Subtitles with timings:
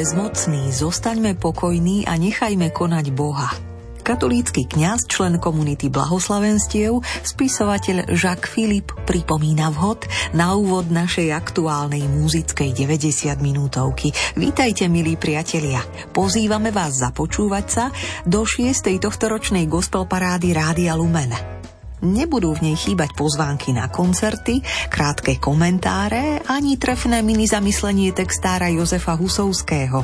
[0.00, 3.52] Bezmocní, zostaňme pokojní a nechajme konať Boha.
[4.00, 12.72] Katolícky kňaz, člen komunity blahoslavenstiev, spisovateľ Jacques Philippe pripomína vhod na úvod našej aktuálnej muzickej
[12.72, 14.16] 90 minútovky.
[14.40, 15.84] Vítajte, milí priatelia.
[16.16, 17.84] Pozývame vás započúvať sa
[18.24, 18.96] do 6.
[19.04, 21.59] tohtoročnej gospel parády Rádia Lumen.
[22.00, 29.20] Nebudú v nej chýbať pozvánky na koncerty, krátke komentáre ani trefné mini zamyslenie textára Jozefa
[29.20, 30.00] Husovského.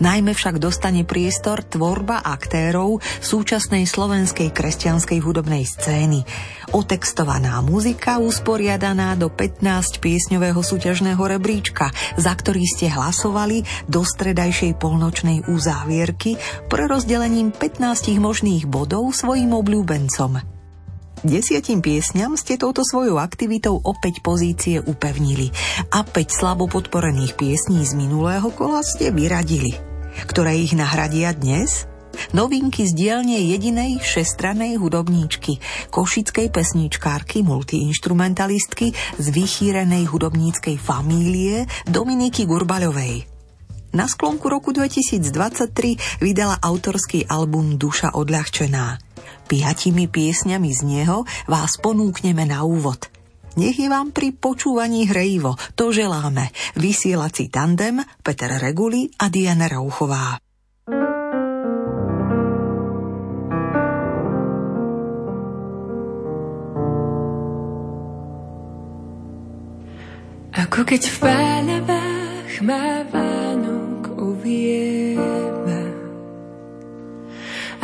[0.00, 6.24] Najmä však dostane priestor tvorba aktérov súčasnej slovenskej kresťanskej hudobnej scény.
[6.72, 15.44] Otextovaná muzika usporiadaná do 15 piesňového súťažného rebríčka, za ktorý ste hlasovali do stredajšej polnočnej
[15.44, 16.40] uzávierky
[16.72, 20.53] pre rozdelením 15 možných bodov svojim obľúbencom.
[21.24, 25.48] Desiatim piesňam ste touto svojou aktivitou opäť pozície upevnili
[25.88, 29.72] a 5 slabo podporených piesní z minulého kola ste vyradili.
[30.28, 31.88] Ktoré ich nahradia dnes?
[32.36, 43.24] Novinky z dielne jedinej šestranej hudobníčky, košickej pesničkárky, multiinstrumentalistky z vychýrenej hudobníckej famílie Dominiky Gurbaľovej.
[43.96, 49.00] Na sklonku roku 2023 vydala autorský album Duša odľahčená–
[49.44, 53.12] piatimi piesňami z neho vás ponúkneme na úvod.
[53.54, 56.50] Nech je vám pri počúvaní hrejivo, to želáme.
[56.74, 60.42] Vysielací tandem Peter Reguli a Diana Rauchová.
[70.54, 74.93] Ako keď v páľavách má Vánok uvieva,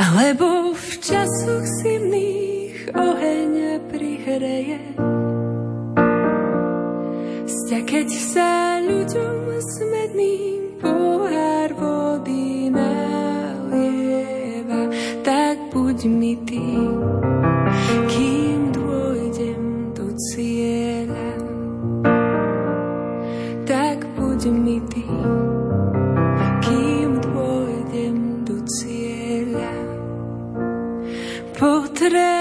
[0.01, 4.81] alebo v časoch zimných oheň prihreje.
[7.45, 13.69] Sťa, keď sa ľuďom smedným pohár vody nalieva,
[15.21, 16.65] tak buď mi ty,
[18.09, 21.37] kým dôjdem do cieľa.
[23.69, 25.05] Tak buď mi ty,
[32.11, 32.40] querer.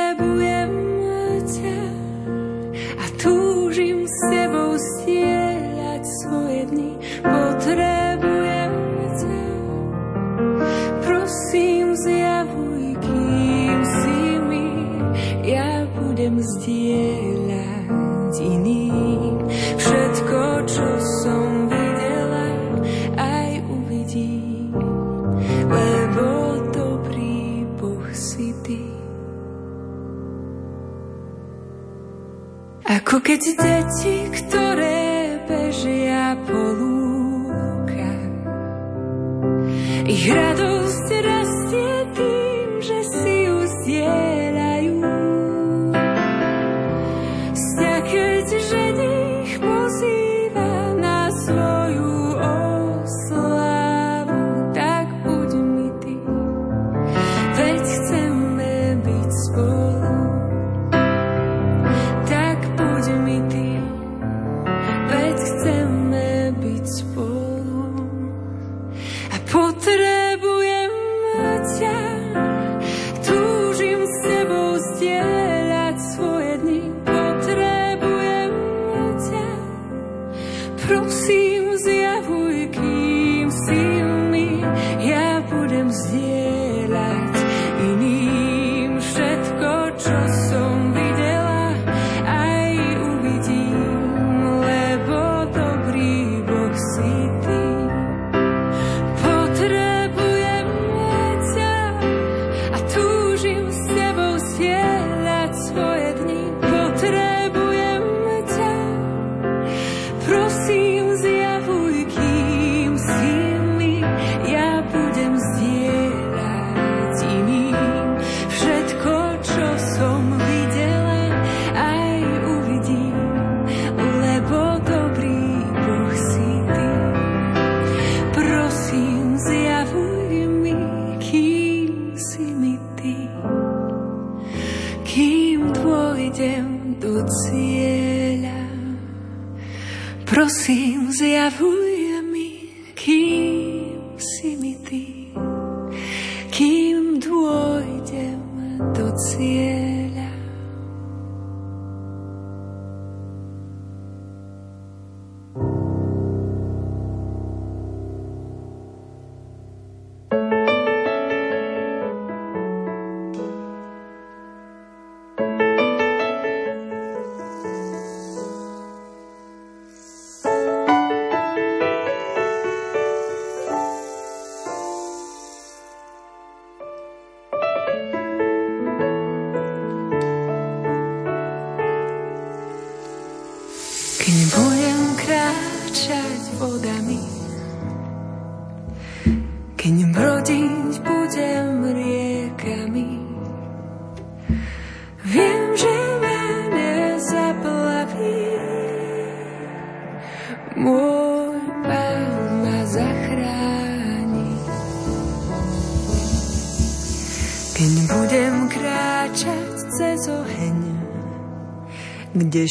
[33.10, 34.30] Ako keď deti,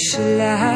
[0.09, 0.68] 起来。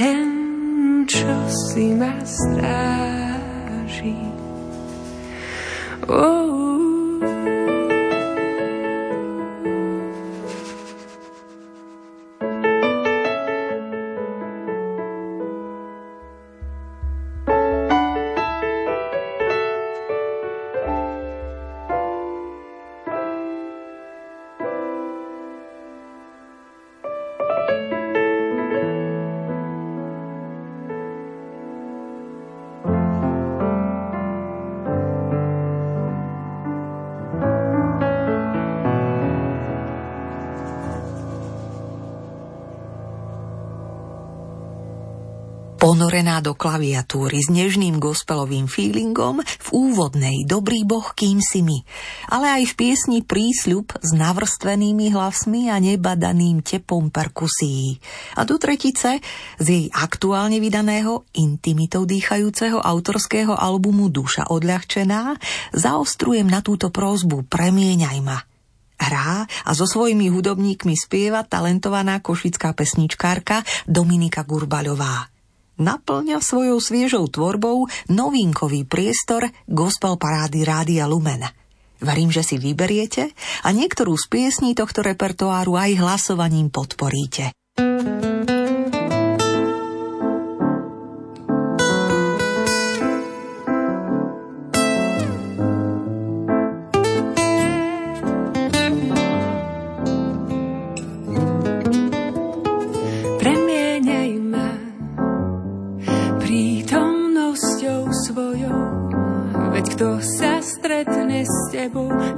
[0.00, 4.16] Ten, čo si ma stráži.
[6.08, 6.39] Oh.
[46.10, 51.86] Ponorená do klaviatúry s nežným gospelovým feelingom v úvodnej Dobrý boh, kým si my,
[52.34, 58.02] ale aj v piesni Prísľub s navrstvenými hlasmi a nebadaným tepom perkusí.
[58.34, 59.22] A do tretice
[59.62, 65.38] z jej aktuálne vydaného intimitou dýchajúceho autorského albumu Duša odľahčená
[65.78, 68.42] zaostrujem na túto prózbu Premieňaj ma.
[68.98, 75.29] Hrá a so svojimi hudobníkmi spieva talentovaná košická pesničkárka Dominika Gurbaľová
[75.80, 81.42] naplňa svojou sviežou tvorbou novinkový priestor gospel parády Rádia Lumen.
[82.00, 83.32] Verím, že si vyberiete
[83.64, 87.52] a niektorú z piesní tohto repertoáru aj hlasovaním podporíte.
[87.76, 88.59] Premieňaj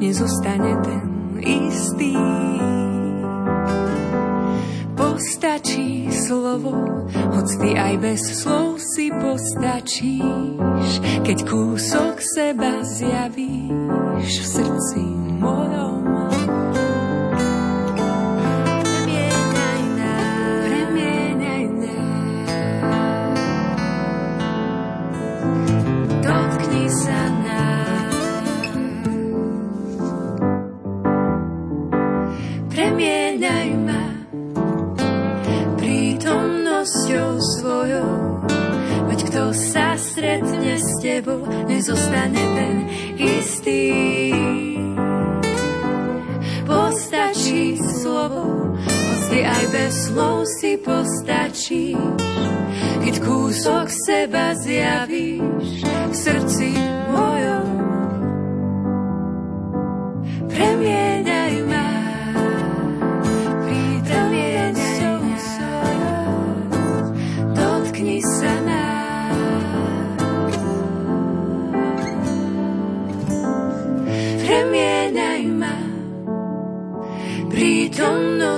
[0.02, 1.06] nezostane ten
[1.38, 2.18] istý.
[4.98, 10.90] Postačí slovo, hoď ty aj bez slov si postačíš,
[11.22, 15.04] keď kúsok seba zjavíš v srdci
[15.38, 16.41] mojom.
[41.02, 42.76] Tebou nezostane ten
[43.18, 43.90] istý.
[46.62, 51.98] Postačí slovo, hoci aj bez slov si postačíš,
[53.02, 56.70] keď kúsok seba zjavíš v srdci
[57.10, 57.31] mojom.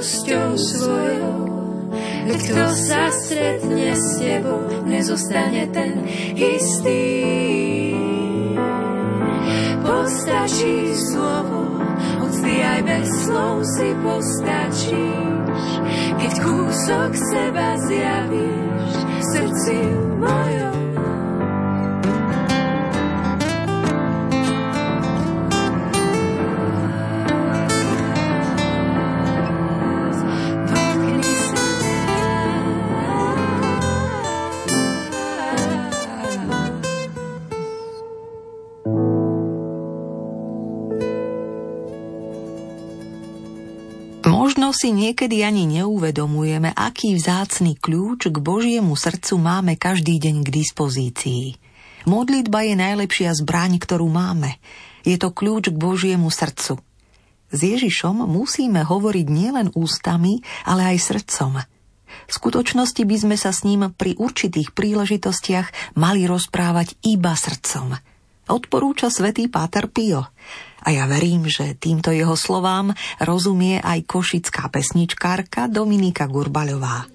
[0.04, 1.32] Prítomnosťou svojou.
[2.24, 6.04] Kto sa stretne s tebou, nezostane ten
[6.36, 7.04] istý.
[9.80, 11.80] Postačí slovo,
[12.44, 15.64] ty aj bez slov si postačíš,
[16.20, 18.92] keď kúsok seba zjavíš
[19.32, 19.76] srdci
[20.20, 20.53] mojom.
[44.84, 51.56] Si niekedy ani neuvedomujeme, aký vzácny kľúč k Božiemu srdcu máme každý deň k dispozícii.
[52.04, 54.60] Modlitba je najlepšia zbraň, ktorú máme.
[55.00, 56.84] Je to kľúč k Božiemu srdcu.
[57.48, 61.64] S Ježišom musíme hovoriť nielen ústami, ale aj srdcom.
[62.28, 67.96] V skutočnosti by sme sa s ním pri určitých príležitostiach mali rozprávať iba srdcom.
[68.52, 70.28] Odporúča svätý Páter Pio.
[70.84, 77.08] A ja verím, že týmto jeho slovám rozumie aj košická pesničkárka Dominika Gurbaľová.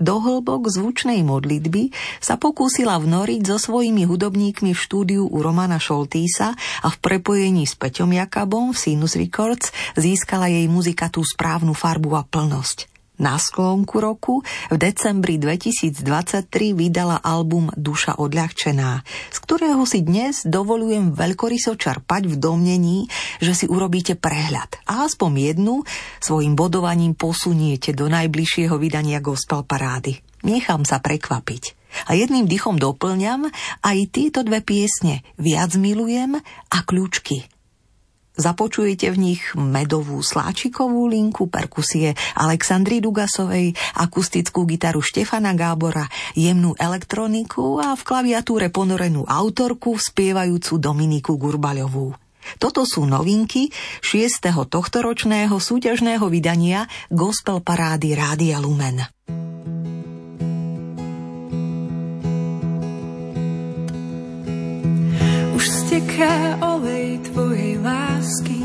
[0.00, 1.92] Do hĺbok zvučnej modlitby
[2.24, 7.76] sa pokúsila vnoriť so svojimi hudobníkmi v štúdiu u Romana Šoltísa a v prepojení s
[7.76, 9.68] Peťom Jakabom v Sinus Records
[10.00, 12.89] získala jej muzika tú správnu farbu a plnosť.
[13.20, 14.40] Na sklonku roku
[14.72, 22.40] v decembri 2023 vydala album Duša odľahčená, z ktorého si dnes dovolujem veľkoryso čarpať v
[22.40, 23.12] domnení,
[23.44, 25.84] že si urobíte prehľad a aspoň jednu
[26.16, 30.16] svojim bodovaním posuniete do najbližšieho vydania gospel parády.
[30.40, 31.76] Nechám sa prekvapiť.
[32.08, 33.52] A jedným dychom doplňam
[33.84, 36.40] aj tieto dve piesne Viac milujem
[36.72, 37.44] a Kľúčky
[38.40, 47.84] Započujete v nich medovú sláčikovú linku, perkusie Aleksandry Dugasovej, akustickú gitaru Štefana Gábora, jemnú elektroniku
[47.84, 52.16] a v klaviatúre ponorenú autorku spievajúcu Dominiku Gurbaľovú.
[52.56, 53.68] Toto sú novinky
[54.00, 54.40] 6.
[54.72, 59.04] tohtoročného súťažného vydania Gospel Parády Rádia Lumen.
[65.90, 68.62] Steká olej tvojej lásky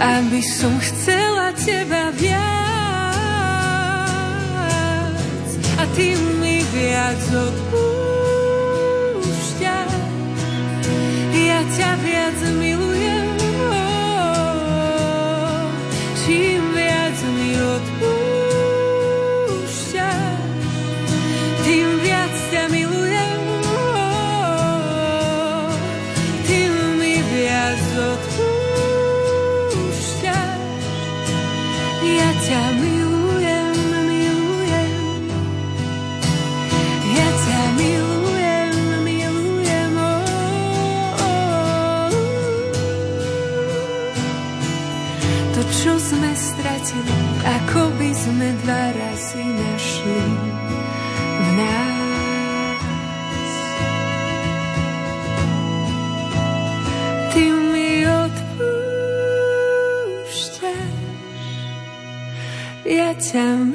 [0.00, 2.40] aby som chcela teba viac
[5.76, 8.32] a ty mi viac odpúšťaš.
[11.36, 12.89] Ja ťa viac milujem,
[63.34, 63.69] ja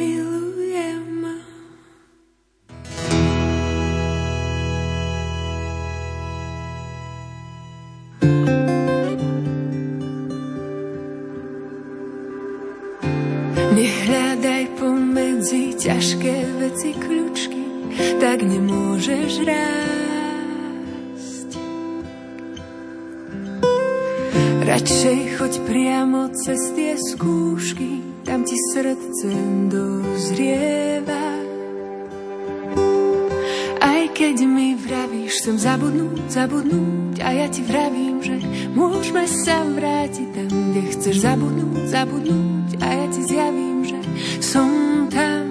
[36.36, 38.36] zabudnúť, a ja ti vravím, že
[38.76, 41.15] môžeme sa vrátiť tam, kde chceš.
[41.24, 44.00] Zabudnúť, zabudnúť a ja ti zjavím, že
[44.43, 44.69] som
[45.08, 45.43] tam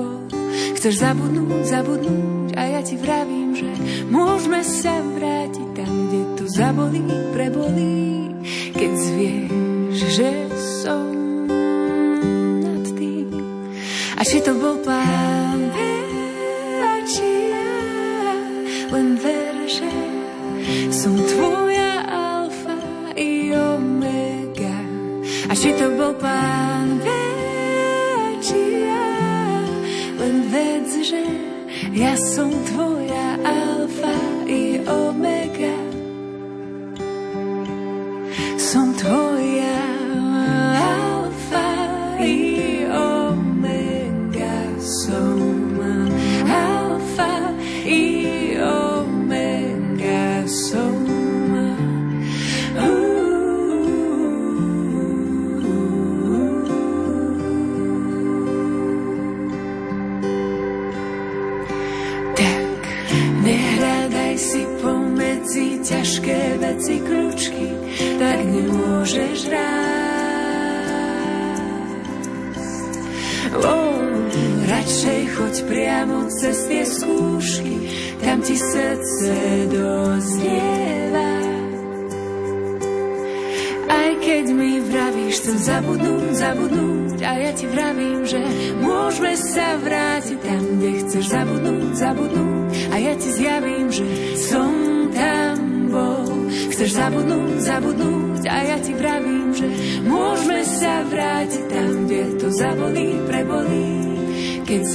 [0.00, 0.24] bol.
[0.80, 3.68] Chceš zabudnúť, zabudnúť a ja ti vravím, že
[4.08, 7.04] môžeme sa vrátiť tam, kde to zabolí,
[7.36, 8.32] prebolí,
[8.72, 10.30] keď zvieš, že
[10.80, 11.20] som
[14.20, 15.29] a či to bol plán
[26.20, 27.00] bol plán
[28.44, 29.08] či ja
[30.20, 31.22] len vedz, že
[31.96, 32.89] ja som tvoja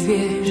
[0.06, 0.45] keď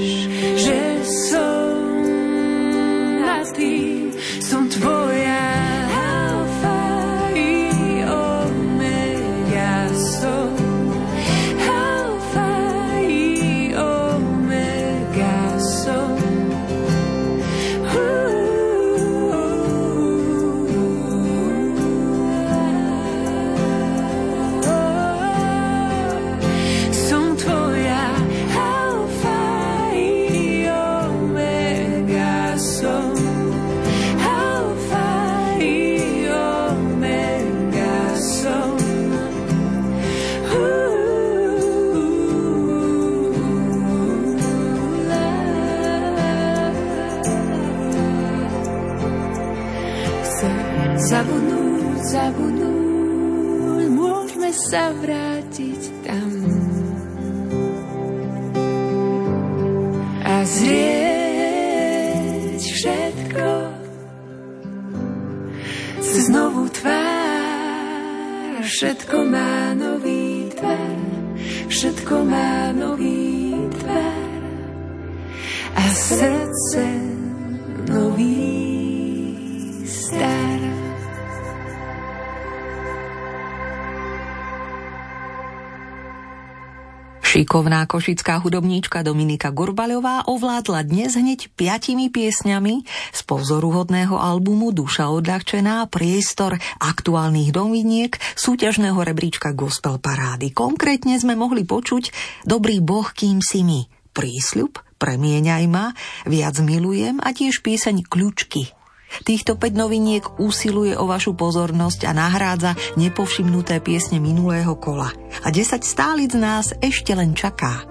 [87.54, 92.82] Šikovná košická hudobníčka Dominika Gurbaľová ovládla dnes hneď piatimi piesňami
[93.14, 100.50] z pozoruhodného albumu Duša odľahčená priestor aktuálnych dominiek súťažného rebríčka Gospel Parády.
[100.50, 102.10] Konkrétne sme mohli počuť
[102.42, 105.94] Dobrý boh, kým si mi, prísľub, premieňaj ma,
[106.26, 108.83] viac milujem a tiež pieseň Kľučky
[109.22, 115.14] Týchto 5 noviniek usiluje o vašu pozornosť a nahrádza nepovšimnuté piesne minulého kola.
[115.46, 117.86] A 10 stálic nás ešte len čaká.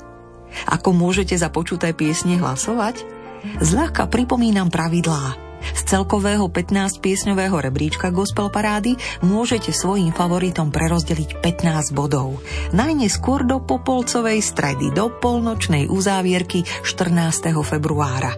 [0.67, 3.07] Ako môžete za počuté piesne hlasovať?
[3.63, 5.39] Zľahka pripomínam pravidlá.
[5.63, 12.43] Z celkového 15-piesňového rebríčka Gospel Parády môžete svojim favoritom prerozdeliť 15 bodov.
[12.75, 17.55] Najneskôr do popolcovej stredy, do polnočnej uzávierky 14.
[17.63, 18.35] februára.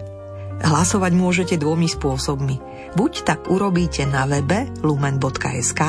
[0.61, 2.74] Hlasovať môžete dvomi spôsobmi.
[2.95, 5.81] Buď tak urobíte na webe lumen.sk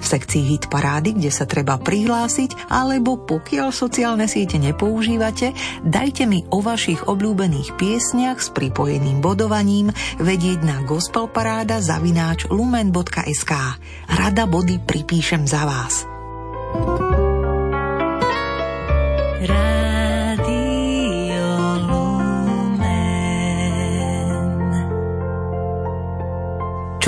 [0.00, 5.52] v sekcii Hit Parády, kde sa treba prihlásiť, alebo pokiaľ sociálne siete nepoužívate,
[5.84, 13.52] dajte mi o vašich obľúbených piesniach s pripojeným bodovaním vedieť na gospelparáda zavináč lumen.sk.
[14.08, 16.08] Rada body pripíšem za vás.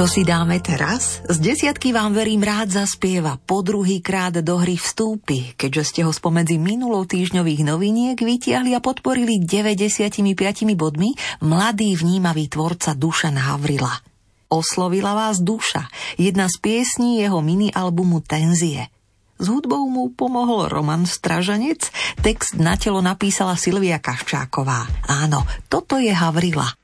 [0.00, 1.20] Čo si dáme teraz?
[1.28, 6.12] Z desiatky vám verím rád zaspieva, po druhý krát do hry vstúpi, keďže ste ho
[6.16, 10.24] spomedzi minulou týždňových noviniek vytiahli a podporili 95
[10.72, 11.12] bodmi
[11.44, 13.92] mladý vnímavý tvorca Dušan Havrila.
[14.48, 18.88] Oslovila vás Duša, jedna z piesní jeho mini-albumu Tenzie.
[19.36, 21.92] S hudbou mu pomohol Roman Stražanec,
[22.24, 25.12] text na telo napísala Silvia Kaščáková.
[25.12, 26.79] Áno, toto je Havrila.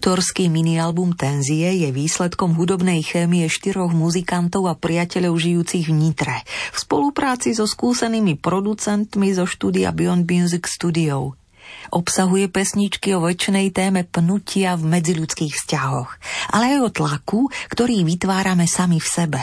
[0.00, 6.40] Autorský minialbum Tenzie je výsledkom hudobnej chémie štyroch muzikantov a priateľov žijúcich v Nitre
[6.72, 11.36] v spolupráci so skúsenými producentmi zo štúdia Beyond Music Studio.
[11.92, 16.16] Obsahuje pesničky o väčšnej téme pnutia v medziludských vzťahoch,
[16.56, 19.40] ale aj o tlaku, ktorý vytvárame sami v sebe.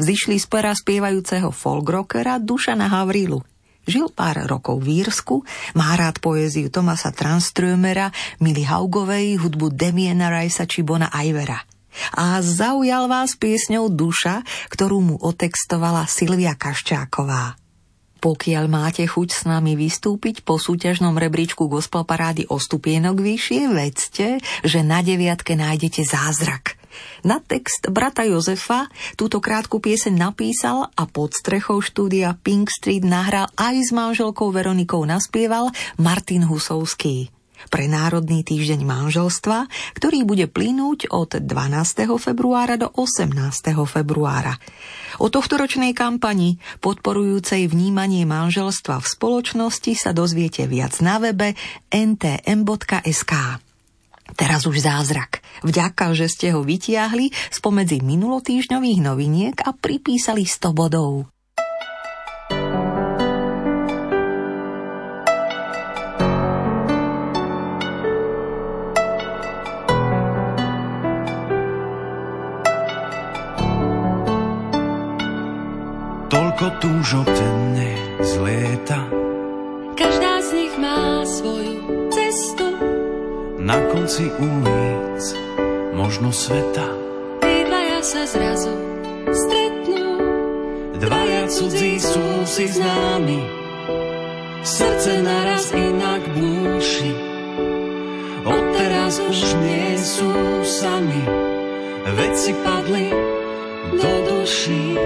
[0.00, 3.44] Vzýšli z pera spievajúceho folkrockera Dušana Havrilu–
[3.84, 5.44] Žil pár rokov v Írsku,
[5.76, 8.08] má rád poéziu Tomasa Tranströmera,
[8.40, 11.60] Mili Haugovej, hudbu Demiena Rajsa či Bona Ivera.
[12.16, 14.42] A zaujal vás piesňou Duša,
[14.72, 17.60] ktorú mu otextovala Silvia Kaščáková.
[18.18, 24.40] Pokiaľ máte chuť s nami vystúpiť po súťažnom rebríčku gospel parády o stupienok vyššie, vedzte,
[24.64, 26.64] že na deviatke nájdete zázrak–
[27.26, 33.50] na text brata Jozefa túto krátku pieseň napísal a pod strechou štúdia Pink Street nahral
[33.54, 37.34] aj s manželkou Veronikou naspieval Martin Husovský
[37.72, 41.48] pre Národný týždeň manželstva, ktorý bude plynúť od 12.
[42.20, 43.40] februára do 18.
[43.88, 44.60] februára.
[45.22, 51.54] O tohto ročnej kampani podporujúcej vnímanie manželstva v spoločnosti sa dozviete viac na webe
[51.94, 53.63] ntm.sk.
[54.34, 55.40] Teraz už zázrak.
[55.62, 61.30] Vďaka, že ste ho vytiahli spomedzi minulotýžňových noviniek a pripísali 100 bodov.
[76.34, 77.94] Toľko túžok denne
[78.26, 79.06] zlieta.
[79.94, 82.63] Každá z nich má svoju cestu
[83.64, 85.24] na konci ulic,
[85.96, 86.84] možno sveta.
[87.40, 88.76] Tí dvaja sa zrazu
[89.32, 90.20] stretnú,
[91.00, 93.40] dvaja cudzí sú si známi,
[94.60, 97.12] srdce naraz inak búši.
[98.44, 100.28] Odteraz už nie sú
[100.60, 101.24] sami,
[102.20, 103.08] veci padli
[103.96, 105.00] do duší.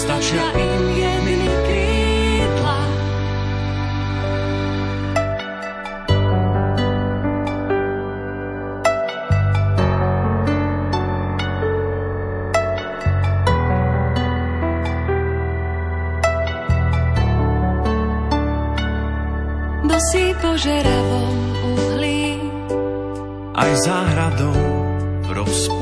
[0.00, 0.44] Stačia.
[0.56, 2.78] Im jedny krídla.
[19.84, 21.34] Bosí požeravom
[21.76, 22.40] uhlí.
[23.52, 24.56] Aj záhradou
[25.20, 25.79] v rozpoku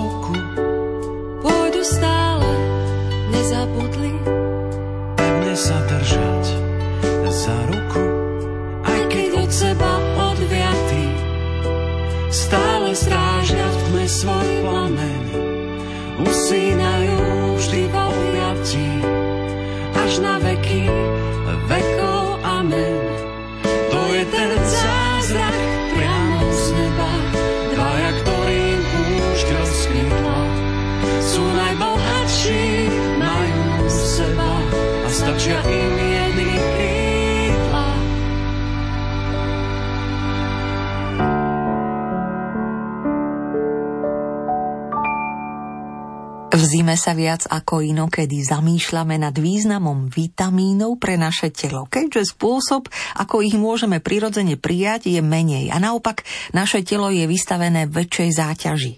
[46.68, 53.40] zime sa viac ako inokedy zamýšľame nad významom vitamínov pre naše telo, keďže spôsob, ako
[53.40, 58.94] ich môžeme prirodzene prijať, je menej a naopak naše telo je vystavené väčšej záťaži.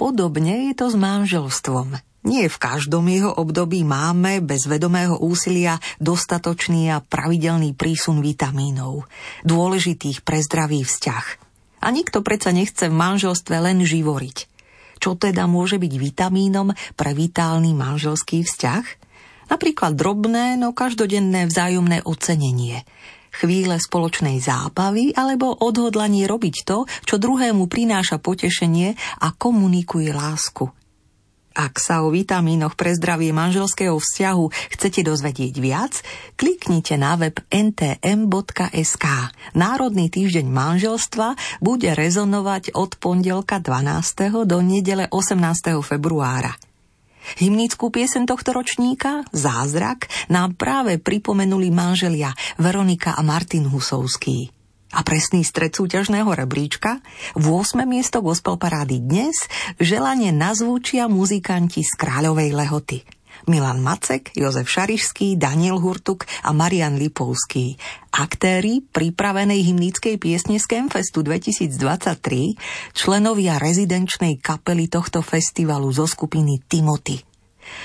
[0.00, 2.00] Podobne je to s manželstvom.
[2.22, 9.04] Nie v každom jeho období máme bez vedomého úsilia dostatočný a pravidelný prísun vitamínov,
[9.44, 11.26] dôležitých pre zdravý vzťah.
[11.82, 14.51] A nikto predsa nechce v manželstve len živoriť
[15.02, 18.84] čo teda môže byť vitamínom pre vitálny manželský vzťah?
[19.50, 22.86] Napríklad drobné, no každodenné vzájomné ocenenie,
[23.34, 30.81] chvíle spoločnej zábavy alebo odhodlanie robiť to, čo druhému prináša potešenie a komunikuje lásku.
[31.52, 36.00] Ak sa o vitamínoch pre zdravie manželského vzťahu chcete dozvedieť viac,
[36.40, 39.06] kliknite na web ntm.sk.
[39.52, 44.48] Národný týždeň manželstva bude rezonovať od pondelka 12.
[44.48, 45.36] do nedele 18.
[45.84, 46.56] februára.
[47.38, 54.61] Hymnickú piesen tohto ročníka, Zázrak, nám práve pripomenuli manželia Veronika a Martin Husovský.
[54.92, 57.00] A presný stred súťažného rebríčka,
[57.32, 57.88] v 8.
[57.88, 59.48] miesto gospel parády dnes,
[59.80, 63.00] želanie nazvúčia muzikanti z Kráľovej Lehoty.
[63.48, 67.74] Milan Macek, Jozef Šarišský, Daniel Hurtuk a Marian Lipovský.
[68.12, 77.31] Aktéri pripravenej hymnickej piesne z Campfestu 2023, členovia rezidenčnej kapely tohto festivalu zo skupiny Timothy.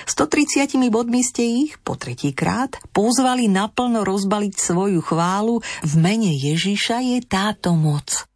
[0.05, 5.61] 130 bodmi ste ich, po tretíkrát, pozvali naplno rozbaliť svoju chválu.
[5.85, 8.27] V mene Ježiša je táto moc.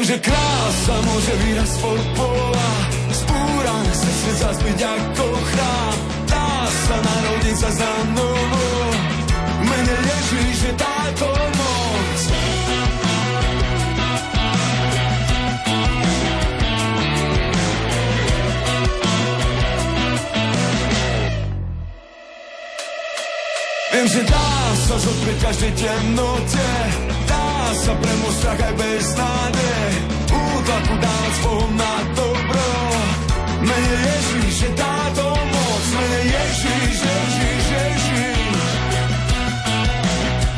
[0.00, 2.72] Viem, že krása môže vyrať spod pola.
[3.12, 5.96] Spúrané srdce zaspiť ako chrám.
[6.24, 8.64] Dá sa narodiť sa za novo
[9.60, 12.20] Mene Ježíš je táto moc.
[23.92, 24.48] Viem, že dá
[24.80, 27.09] sa zotrieť každej temnote
[27.74, 29.92] sa premoc strach aj bez nádej.
[30.30, 32.68] Útlaku dávať s Bohom na dobro.
[33.62, 38.58] Mene Ježíš je táto moc, mene Ježíš, Ježíš, Ježíš.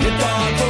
[0.02, 0.61] Je táto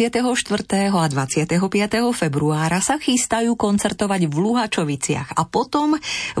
[0.00, 0.96] 24.
[0.96, 1.60] a 25.
[2.16, 5.92] februára sa chystajú koncertovať v Luhačoviciach a potom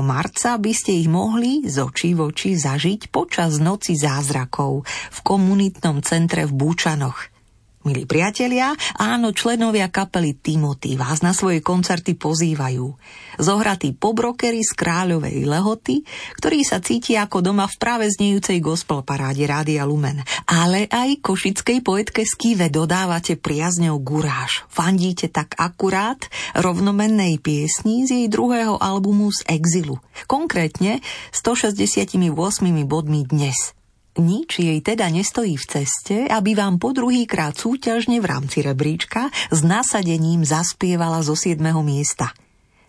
[0.00, 6.00] marca by ste ich mohli z očí v oči zažiť počas Noci zázrakov v komunitnom
[6.00, 7.33] centre v Búčanoch.
[7.84, 12.96] Milí priatelia, áno, členovia kapely Timothy vás na svoje koncerty pozývajú.
[13.36, 16.00] Zohratí pobrokery z Kráľovej Lehoty,
[16.40, 20.24] ktorí sa cítia ako doma v práve znejúcej gospel paráde Rádia Lumen.
[20.48, 24.64] Ale aj košickej poetke Skive dodávate priazňou guráž.
[24.72, 26.24] Fandíte tak akurát
[26.56, 30.00] rovnomennej piesni z jej druhého albumu z Exilu.
[30.24, 31.04] Konkrétne
[31.36, 32.16] 168
[32.88, 33.76] bodmi dnes–
[34.18, 39.60] nič jej teda nestojí v ceste, aby vám po druhýkrát súťažne v rámci rebríčka s
[39.62, 41.58] nasadením zaspievala zo 7.
[41.82, 42.30] miesta.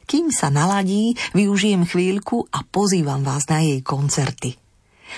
[0.06, 4.65] Kým sa naladí, využijem chvíľku a pozývam vás na jej koncerty.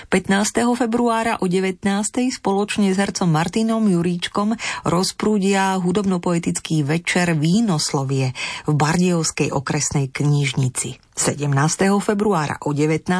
[0.08, 0.78] 15.
[0.78, 1.82] februára o 19.
[2.30, 4.54] spoločne s hercom Martinom Juríčkom
[4.86, 8.32] rozprúdia hudobno-poetický večer Vínoslovie
[8.64, 11.02] v Bardiovskej okresnej knižnici.
[11.18, 11.50] 17.
[11.98, 13.10] februára o 19.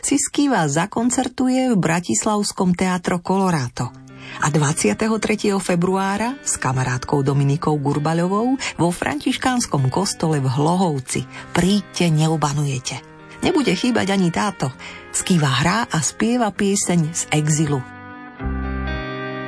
[0.00, 3.90] si Skiva zakoncertuje v Bratislavskom teatro Colorado
[4.38, 5.10] a 23.
[5.58, 11.26] februára s kamarátkou Dominikou Gurbaľovou vo františkánskom kostole v Hlohovci.
[11.50, 13.09] Príďte, neubanujete.
[13.40, 14.68] Nebude chýbať ani táto.
[15.10, 17.80] Skýva hrá a spieva pieseň z exilu.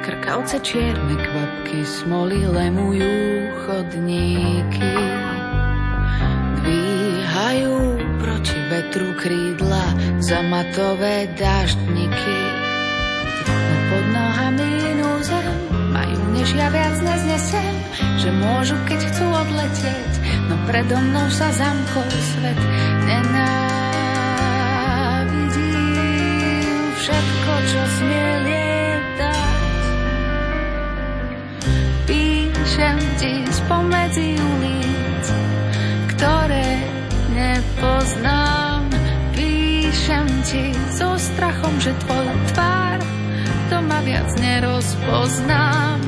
[0.03, 3.15] Krkavce čierne kvapky smoly lemujú
[3.63, 4.93] chodníky.
[6.59, 7.77] Dvíhajú
[8.19, 9.87] proti vetru krídla
[10.19, 12.39] zamatové daždníky.
[13.47, 15.55] No pod nohami inú zem
[15.95, 17.75] majú, než ja viac neznesem,
[18.19, 20.13] že môžu, keď chcú odletieť,
[20.51, 22.61] no predo mnou sa zamkol svet.
[23.07, 23.72] Nená
[27.03, 29.83] všetko, čo smie lietať.
[32.07, 35.27] Píšem ti spomedzi ulic,
[36.15, 36.71] ktoré
[37.35, 38.87] nepoznám.
[39.35, 42.99] Píšem ti so strachom, že tvoju tvár
[43.67, 45.99] to ma viac nerozpoznám.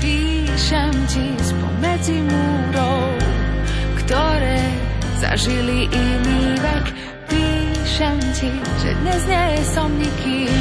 [0.00, 3.12] Píšem ti spomedzi múrov,
[4.00, 4.64] ktoré
[5.20, 7.09] zažili iný vek
[8.00, 8.48] píšem ti,
[8.80, 10.56] že dnes nie som nikým,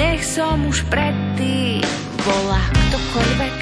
[0.00, 1.84] nech som už predtým
[2.24, 2.56] bola
[2.88, 3.56] ktokoľvek.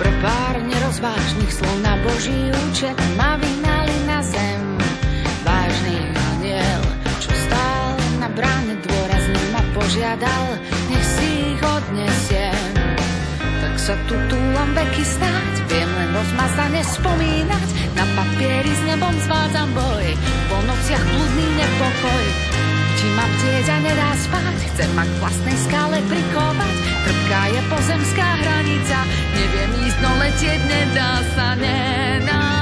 [0.00, 2.32] Pre pár nerozvážnych slov na Boží
[2.72, 4.63] účet ma vynali na zem
[9.94, 10.44] požiadal,
[10.90, 12.72] nech si ich odnesiem.
[13.62, 17.68] Tak sa tu túlam veky snáď, viem len rozmazane spomínať.
[17.94, 20.06] Na papieri s nebom zvádzam boj,
[20.50, 22.24] po nociach blúdny nepokoj.
[22.94, 26.76] Či ma bdieť a nedá spať, chcem ma k vlastnej skále prikovať.
[27.04, 28.98] Trpká je pozemská hranica,
[29.36, 32.53] neviem ísť, no letieť nedá sa, nenávidím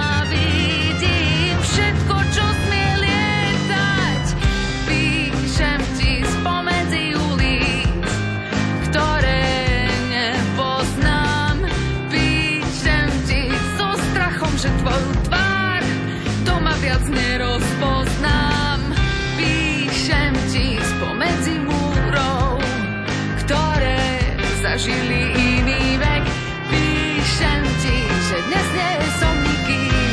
[24.83, 26.25] zažili iný vek.
[26.67, 30.11] Píšem ti, že dnes nie som nikým,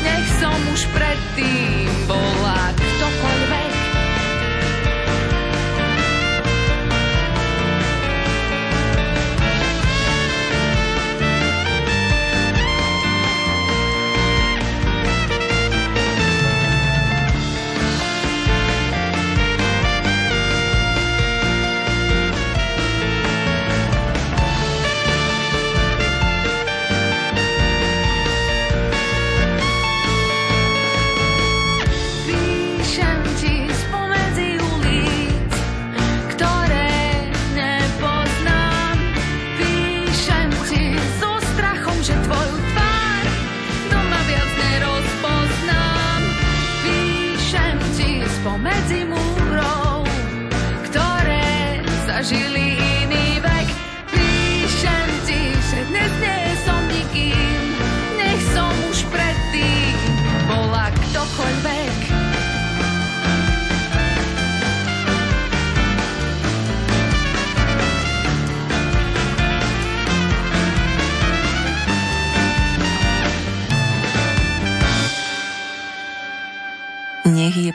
[0.00, 1.97] nech som už predtým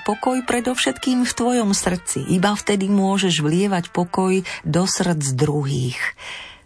[0.04, 2.28] pokoj predovšetkým v tvojom srdci.
[2.30, 6.00] Iba vtedy môžeš vlievať pokoj do srdc druhých.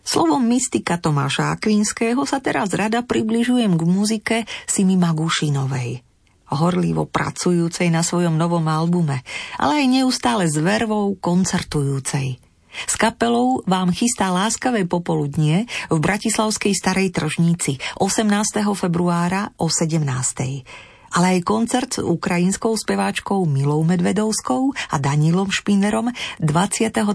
[0.02, 6.08] Slovom mystika Tomáša Akvinského sa teraz rada približujem k muzike Simi Magušinovej
[6.48, 9.20] horlivo pracujúcej na svojom novom albume,
[9.60, 12.40] ale aj neustále s vervou koncertujúcej.
[12.86, 18.64] S kapelou vám chystá láskavé popoludnie v Bratislavskej Starej Tržníci 18.
[18.78, 20.96] februára o 17.
[21.16, 26.12] Ale aj koncert s ukrajinskou speváčkou Milou Medvedovskou a Danilom Špinerom
[26.44, 27.06] 23.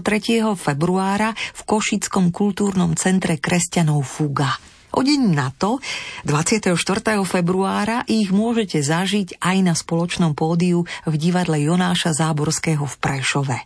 [0.57, 4.57] februára v Košickom kultúrnom centre kresťanov Fuga.
[4.93, 5.81] O deň na to,
[6.29, 6.77] 24.
[7.25, 13.57] februára, ich môžete zažiť aj na spoločnom pódiu v divadle Jonáša Záborského v Prešove.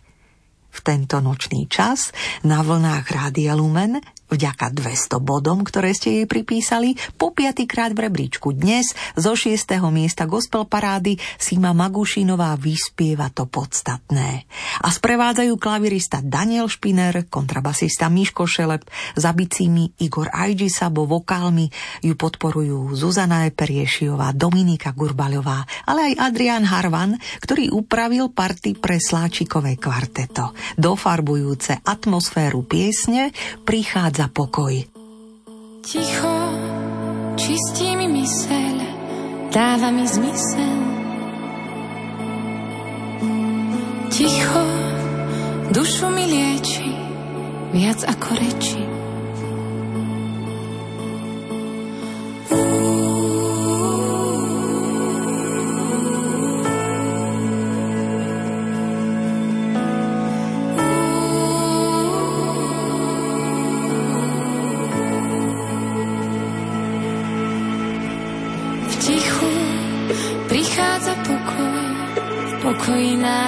[0.72, 7.00] V tento nočný čas na vlnách Rádia Lumen Vďaka 200 bodom, ktoré ste jej pripísali,
[7.16, 9.56] po piatýkrát v rebríčku dnes zo 6.
[9.88, 14.44] miesta gospel parády Sima Magušinová vyspieva to podstatné.
[14.84, 18.84] A sprevádzajú klavirista Daniel Špiner, kontrabasista Miško Šelep,
[19.16, 21.72] za bicími Igor Ajdžisabo, vokálmi
[22.04, 29.80] ju podporujú Zuzana Eperiešiová, Dominika Gurbaľová, ale aj Adrian Harvan, ktorý upravil party pre Sláčikové
[29.80, 30.52] kvarteto.
[30.76, 33.32] Dofarbujúce atmosféru piesne
[33.64, 34.74] prichádza za pokoj.
[35.86, 36.34] Ticho
[37.38, 38.76] čistí mi myseľ,
[39.54, 40.78] dáva mi zmysel.
[44.10, 44.64] Ticho
[45.70, 46.90] dušu mi lieči,
[47.70, 48.97] viac ako reči.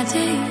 [0.01, 0.50] my day.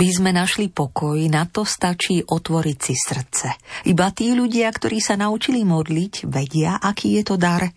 [0.00, 3.52] Aby sme našli pokoj, na to stačí otvoriť si srdce.
[3.84, 7.68] Iba tí ľudia, ktorí sa naučili modliť, vedia, aký je to dar.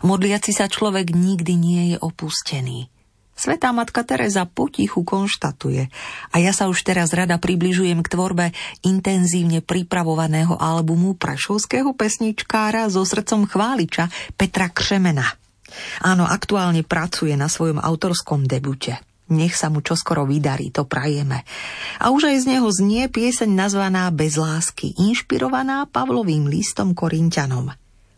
[0.00, 2.88] Modliaci sa človek nikdy nie je opustený.
[3.36, 5.92] Svetá matka Teresa potichu konštatuje
[6.32, 8.46] a ja sa už teraz rada približujem k tvorbe
[8.80, 14.08] intenzívne pripravovaného albumu prašovského pesničkára so srdcom chváliča
[14.40, 15.36] Petra Křemena.
[16.00, 19.04] Áno, aktuálne pracuje na svojom autorskom debute.
[19.28, 21.44] Nech sa mu čoskoro vydarí, to prajeme.
[22.00, 27.68] A už aj z neho znie pieseň nazvaná Bez lásky, inšpirovaná Pavlovým listom Korintianom.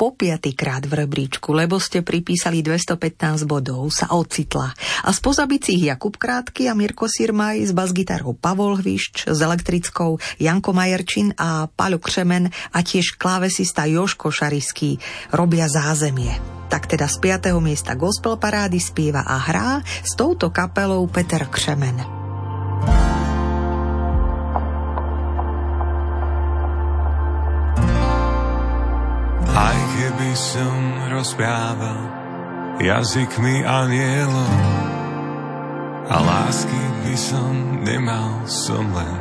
[0.00, 4.72] Po piatýkrát v rebríčku, lebo ste pripísali 215 bodov, sa ocitla.
[5.04, 10.72] A z pozabicích Jakub Krátky a Mirko Sirmaj s basgitarou Pavol Hvišč, s elektrickou Janko
[10.72, 14.96] Majerčin a Paľo Křemen a tiež klávesista Joško Šariský
[15.36, 17.50] robia zázemie tak teda z 5.
[17.58, 21.98] miesta gospel parády spieva a hrá s touto kapelou Peter Křemen.
[29.50, 30.78] Aj keby som
[31.10, 32.00] rozprával
[32.78, 34.54] jazykmi anielov
[36.06, 37.52] a lásky by som
[37.82, 39.18] nemal, som len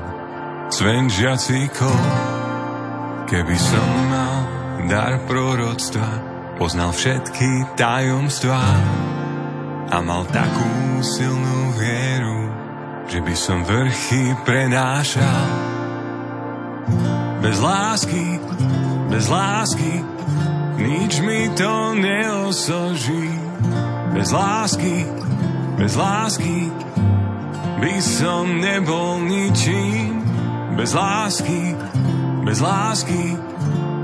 [0.69, 1.97] cven žiacíkov.
[3.25, 4.37] Keby som mal
[4.89, 6.28] dar proroctva,
[6.59, 8.67] Poznal všetky tajomstvá
[9.95, 12.51] a mal takú silnú vieru,
[13.07, 15.47] že by som vrchy prenášal.
[17.39, 18.43] Bez lásky,
[19.07, 20.03] bez lásky,
[20.75, 23.31] nič mi to neosoží.
[24.11, 25.07] Bez lásky,
[25.79, 26.67] bez lásky,
[27.79, 30.27] by som nebol ničím.
[30.75, 31.71] Bez lásky,
[32.43, 33.39] bez lásky,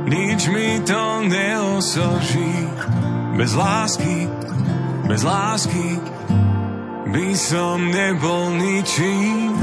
[0.06, 2.70] nič mi to neosoží.
[3.36, 4.30] Bez lásky,
[5.08, 6.00] bez lásky
[7.12, 9.56] by som nebol ničím.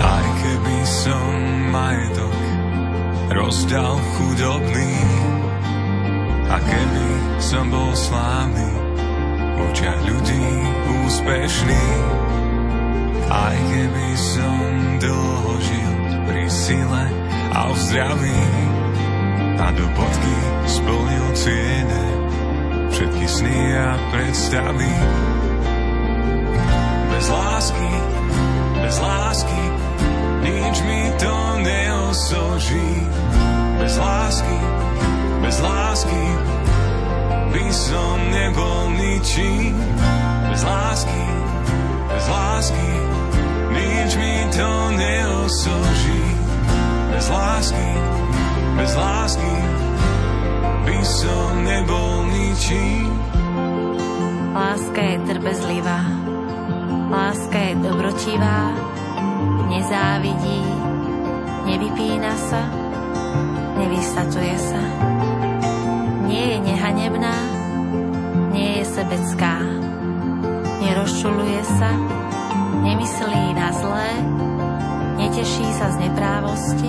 [0.00, 1.28] Aj keby som
[1.68, 2.38] majetok
[3.30, 5.29] rozdal chudobným,
[6.50, 8.70] a keby som bol slávny,
[9.54, 10.46] v očiach ľudí
[11.06, 11.84] úspešný,
[13.30, 14.58] aj keby som
[14.98, 15.94] dlho žil
[16.26, 17.04] pri sile
[17.54, 18.42] a v zdraví,
[19.60, 20.36] a do bodky
[20.66, 22.20] splnil ciene
[23.00, 24.92] všetky sny a predstavy.
[27.12, 27.90] Bez lásky,
[28.76, 29.62] bez lásky,
[30.44, 32.92] nič mi to neosoží.
[33.80, 34.58] Bez lásky,
[35.40, 36.24] bez lásky
[37.50, 39.74] by som nebol ničím.
[40.50, 41.24] Bez lásky,
[42.08, 42.90] bez lásky,
[43.74, 46.24] nič mi to neosoží.
[47.10, 47.90] Bez lásky,
[48.76, 49.54] bez lásky
[50.86, 53.10] by som nebol ničím.
[54.50, 56.00] Láska je trpezlivá,
[57.10, 58.74] láska je dobrotivá,
[59.70, 60.62] nezávidí,
[61.70, 62.62] nevypína sa,
[63.78, 64.82] nevysacuje sa
[66.40, 67.36] nie je nehanebná,
[68.56, 69.60] nie je sebecká.
[70.80, 71.92] Nerozčuluje sa,
[72.80, 74.08] nemyslí na zlé,
[75.20, 76.88] neteší sa z neprávosti,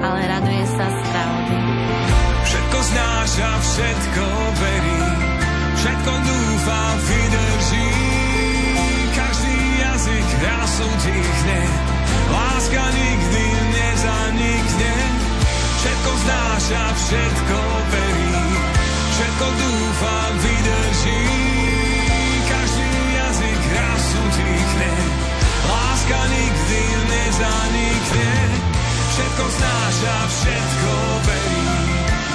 [0.00, 1.56] ale raduje sa z pravdy.
[2.48, 4.24] Všetko znáša, všetko
[4.64, 5.00] verí,
[5.76, 7.88] všetko dúfa, vydrží.
[9.12, 11.60] Každý jazyk raz utichne,
[12.32, 13.44] láska nikdy
[13.76, 14.94] nezanikne.
[15.84, 17.67] Všetko znáša, všetko
[27.38, 28.34] nezanikne.
[29.14, 31.70] Všetko znáša, všetko verí,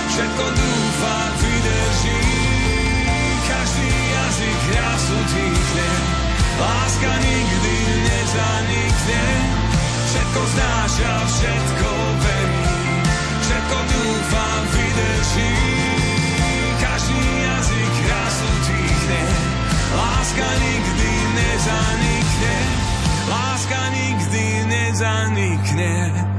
[0.08, 2.24] všetko dúfa, vydrží.
[3.44, 5.90] Každý jazyk raz utichne,
[6.56, 7.76] láska nikdy
[8.08, 9.26] nezanikne.
[10.08, 11.90] Všetko znáša, všetko
[12.24, 12.64] verí,
[13.44, 15.52] všetko dúfam, vydrží.
[16.80, 19.22] Každý jazyk raz utíchne,
[20.00, 22.56] láska nikdy nezanikne,
[23.34, 26.33] láska nikdy nezanikne.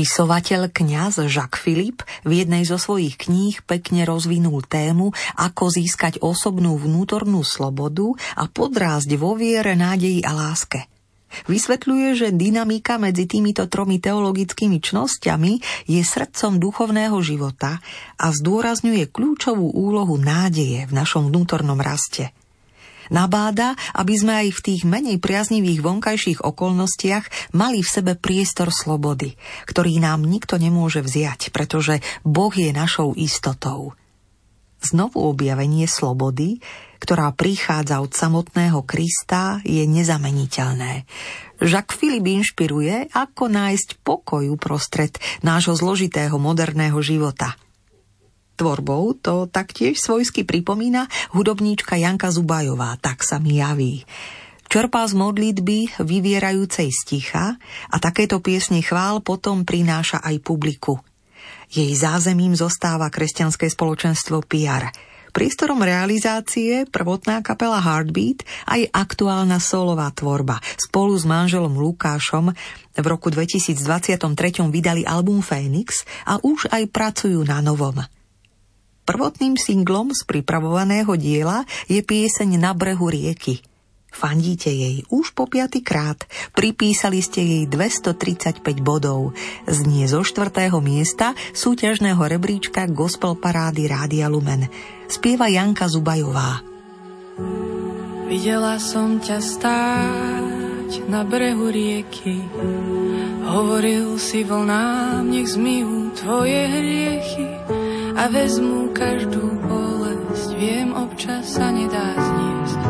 [0.00, 6.80] Spisovateľ kňaz Jacques Philippe v jednej zo svojich kníh pekne rozvinul tému, ako získať osobnú
[6.80, 10.88] vnútornú slobodu a podrásť vo viere, nádeji a láske.
[11.52, 17.84] Vysvetľuje, že dynamika medzi týmito tromi teologickými čnosťami je srdcom duchovného života
[18.16, 22.32] a zdôrazňuje kľúčovú úlohu nádeje v našom vnútornom raste–
[23.10, 29.34] Nabáda, aby sme aj v tých menej priaznivých vonkajších okolnostiach mali v sebe priestor slobody,
[29.66, 33.98] ktorý nám nikto nemôže vziať, pretože Boh je našou istotou.
[34.80, 36.62] Znovu objavenie slobody,
[37.02, 41.04] ktorá prichádza od samotného Krista, je nezameniteľné.
[41.60, 45.12] Jacques Philippe inšpiruje, ako nájsť pokoj uprostred
[45.44, 47.52] nášho zložitého moderného života–
[48.60, 54.04] tvorbou to taktiež svojsky pripomína hudobníčka Janka Zubajová, tak sa mi javí.
[54.70, 57.58] Čerpá z modlitby vyvierajúcej sticha
[57.90, 61.00] a takéto piesne chvál potom prináša aj publiku.
[61.72, 64.92] Jej zázemím zostáva kresťanské spoločenstvo PR.
[65.30, 70.58] Priestorom realizácie prvotná kapela Heartbeat aj aktuálna solová tvorba.
[70.78, 72.50] Spolu s manželom Lukášom
[72.94, 73.78] v roku 2023
[74.70, 78.19] vydali album Phoenix a už aj pracujú na novom.
[79.10, 83.58] Prvotným singlom z pripravovaného diela je pieseň Na brehu rieky.
[84.06, 86.30] Fandíte jej už po piatýkrát.
[86.54, 89.34] Pripísali ste jej 235 bodov.
[89.66, 94.70] Znie zo štvrtého miesta súťažného rebríčka Gospel Parády Rádia Lumen.
[95.10, 96.62] Spieva Janka Zubajová.
[98.30, 102.46] Videla som ťa stáť na brehu rieky
[103.50, 107.79] Hovoril si vlnám, nech zmijú tvoje hriechy
[108.20, 110.52] a vezmu každú bolesť.
[110.60, 112.80] Viem, občas sa nedá zniesť,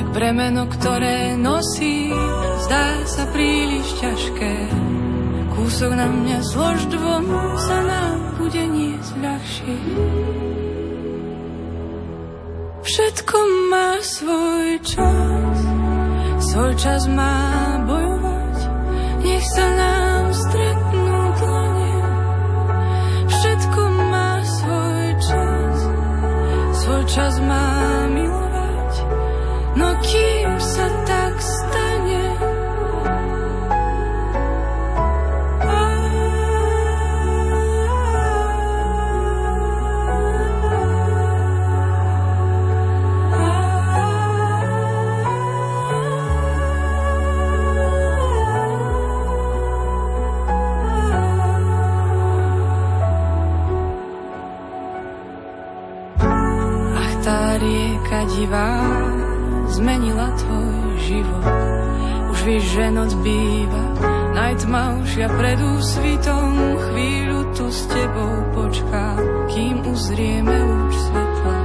[0.00, 2.08] tak bremeno, ktoré nosí,
[2.64, 4.54] zdá sa príliš ťažké.
[5.52, 7.24] Kúsok na mňa zlož dvom
[7.60, 9.76] sa nám bude niesť ľahšie.
[12.80, 13.36] Všetko
[13.68, 15.58] má svoj čas,
[16.48, 17.36] svoj čas má
[17.84, 18.56] bojovať,
[19.20, 20.87] nech sa nám stretnú
[26.88, 28.92] svoj čas má milovať,
[29.76, 31.97] no kým sa tak stane,
[58.36, 58.72] divá
[59.72, 61.46] zmenila tvoj život.
[62.28, 63.84] Už víš, že noc býva
[64.36, 66.50] najtmavšia pred úsvitom.
[66.88, 71.58] Chvíľu tu s tebou počkám, kým uzrieme už svetla.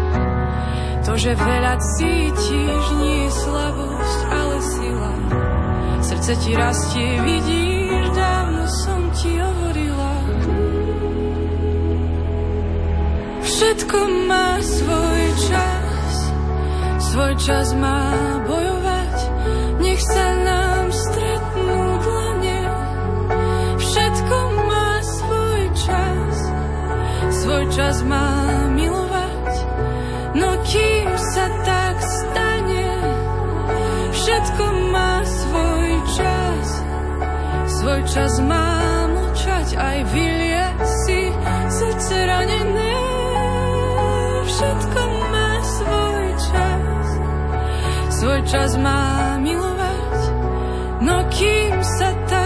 [1.03, 5.13] To, že veľa cítiš, nie je slabosť, ale sila.
[6.03, 10.13] Srdce ti rastie, vidíš, dávno som ti hovorila.
[13.43, 13.97] Všetko
[14.31, 15.72] má svoj čas
[17.13, 18.09] svoj čas má
[18.49, 19.17] bojovať,
[19.85, 22.61] nech sa nám stretnú dlane.
[23.77, 26.35] Všetko má svoj čas,
[27.45, 28.29] svoj čas má
[28.73, 29.53] milovať,
[30.41, 32.89] no kým sa tak stane,
[34.09, 36.67] všetko má svoj čas,
[37.77, 38.73] svoj čas má
[39.13, 41.29] mlčať aj vylie si
[41.77, 42.82] srdce ranené.
[48.23, 50.19] Svoj čas má milovať,
[51.03, 52.42] no kým sa tak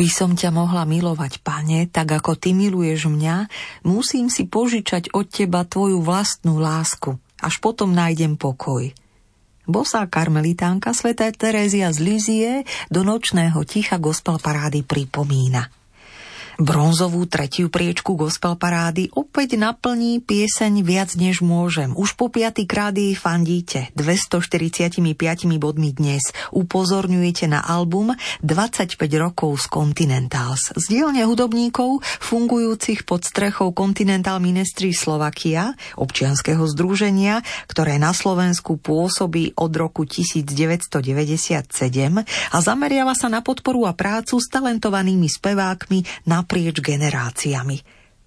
[0.00, 3.52] Aby som ťa mohla milovať, pane, tak ako ty miluješ mňa,
[3.84, 7.20] musím si požičať od teba tvoju vlastnú lásku.
[7.36, 8.96] Až potom nájdem pokoj.
[9.68, 12.50] Bosá karmelitánka sveté Terézia z Lizie
[12.88, 15.68] do nočného ticha gospel parády pripomína–
[16.60, 21.96] Bronzovú tretiu priečku gospel parády opäť naplní pieseň Viac než môžem.
[21.96, 23.88] Už po piatý krát jej fandíte.
[23.96, 25.00] 245
[25.56, 26.20] bodmi dnes
[26.52, 28.12] upozorňujete na album
[28.44, 30.76] 25 rokov z Continentals.
[30.76, 37.40] Z dielne hudobníkov fungujúcich pod strechou Continental Ministry Slovakia, občianskeho združenia,
[37.72, 40.92] ktoré na Slovensku pôsobí od roku 1997
[42.52, 47.78] a zameriava sa na podporu a prácu s talentovanými spevákmi na naprieč generáciami.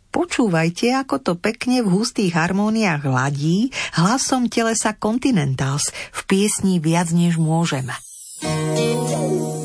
[0.08, 3.68] Počúvajte, ako to pekne v hustých harmóniách ladí
[4.00, 7.92] hlasom telesa Continentals v piesni Viac než môžeme.
[8.40, 9.62] Chcem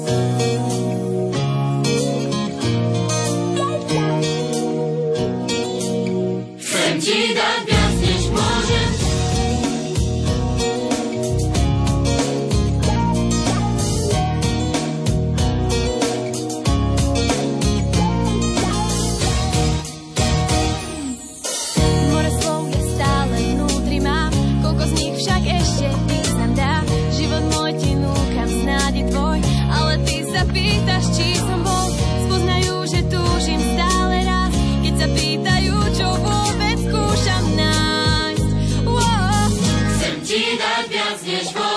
[30.53, 31.89] pýtaš, či som bol,
[32.29, 34.53] spoznajú, že túžim stále raz.
[34.85, 38.51] Keď sa pýtajú, čo vôbec skúšam nájsť.
[38.85, 39.49] Wow.
[39.97, 41.68] Chcem ti dať viac než bol.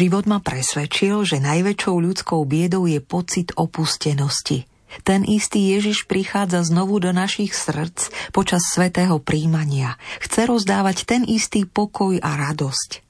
[0.00, 4.64] Život ma presvedčil, že najväčšou ľudskou biedou je pocit opustenosti.
[5.04, 10.00] Ten istý Ježiš prichádza znovu do našich srdc počas svetého príjmania.
[10.24, 13.04] Chce rozdávať ten istý pokoj a radosť.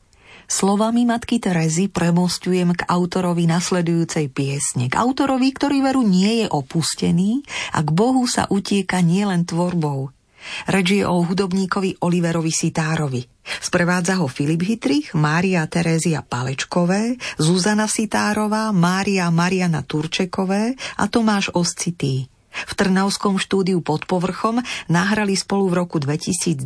[0.50, 4.90] Slovami matky Terezy premostujem k autorovi nasledujúcej piesne.
[4.90, 10.10] K autorovi, ktorý veru nie je opustený a k Bohu sa utieka nielen tvorbou,
[10.66, 13.22] Reč je o hudobníkovi Oliverovi Sitárovi.
[13.58, 22.30] Sprevádza ho Filip Hitrich, Mária Terézia Palečkové, Zuzana Sitárová, Mária Mariana Turčekové a Tomáš Oscitý.
[22.50, 24.58] V Trnavskom štúdiu pod povrchom
[24.90, 26.62] nahrali spolu v roku 2023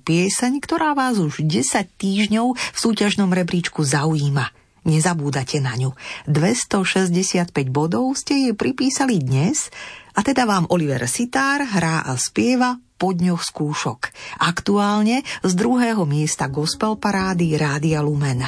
[0.00, 4.52] pieseň, ktorá vás už 10 týždňov v súťažnom rebríčku zaujíma.
[4.86, 5.98] Nezabúdate na ňu.
[6.30, 9.72] 265 bodov ste jej pripísali dnes
[10.14, 14.10] a teda vám Oliver Sitár hrá a spieva po dňoch skúšok.
[14.40, 18.44] Aktuálne z druhého miesta gospel parády Rádia Lumen.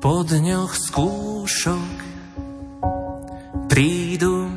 [0.00, 1.96] Po dňoch skúšok
[3.68, 4.48] prídu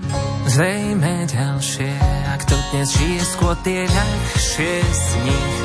[0.48, 1.92] zrejme ďalšie.
[2.32, 5.56] Ak to dnes žije skôr tie ľahšie z nich,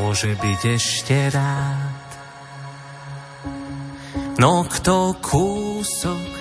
[0.00, 2.10] môže byť ešte rád.
[4.34, 6.32] No kto kúsok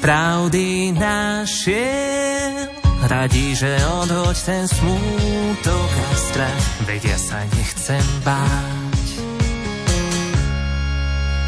[0.00, 3.68] pravdy našiel, Radí, že
[4.00, 9.08] odhoď ten smútok a strach, veď ja sa nechcem báť.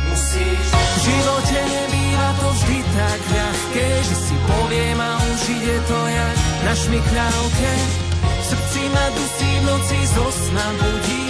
[0.04, 6.00] Musíš v živote nebýva to vždy tak ľahké, že si poviem a už ide to
[6.12, 7.72] jak na šmikľavke.
[8.20, 11.26] V srdci ma dusí v noci zo sna budí,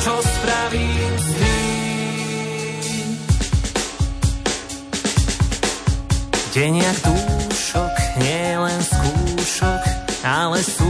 [0.00, 1.72] čo spravím s tým.
[6.52, 8.80] Deň jak dúšok, nie len
[9.52, 9.84] skúšok,
[10.24, 10.88] ale sú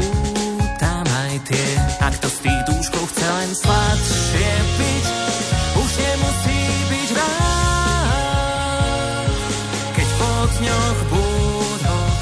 [0.79, 1.69] tam aj tie.
[1.99, 5.05] Ak to z tých dúškov chce len sladšie piť,
[5.83, 8.15] už nemusí byť rád.
[9.99, 12.15] Keď po dňoch búdoch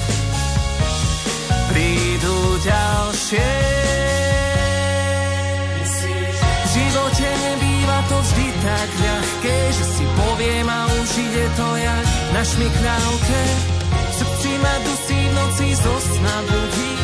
[1.68, 3.52] prídu ďalšie.
[6.40, 12.06] V živote nebýva to vždy tak ľahké, že si poviem a už ide to jak
[12.32, 13.40] na šmikľavke
[14.20, 14.89] srdci ma v
[15.50, 16.94] noci zo sna budí,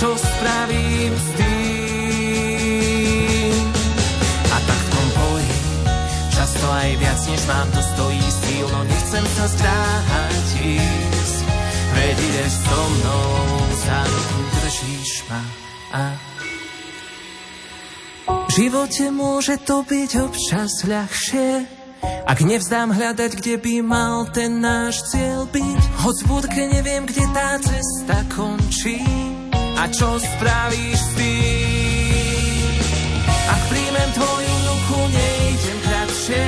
[0.00, 2.72] čo spravím s tým.
[4.48, 5.52] A tak v tom boji,
[6.32, 11.44] často aj viac, než mám, to stojí síl, no nechcem sa zdráhať ísť.
[11.92, 15.44] Veď ideš so mnou, za ruku držíš ma
[15.92, 16.16] a
[18.26, 21.75] v živote môže to byť občas ľahšie,
[22.26, 27.24] ak nevzdám hľadať, kde by mal ten náš cieľ byť Hoď v budke neviem, kde
[27.30, 29.02] tá cesta končí.
[29.76, 32.72] A čo spravíš s tým?
[33.46, 36.44] Ak príjmem tvoju ruku, nejdem kratšie.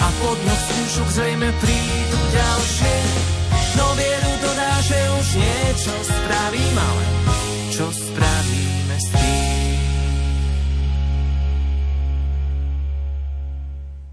[0.00, 2.96] A pod dňoch skúšok zrejme prídu ďalšie.
[3.76, 7.04] No vieru dodá, že už niečo spravím, ale
[7.72, 8.79] čo spravíme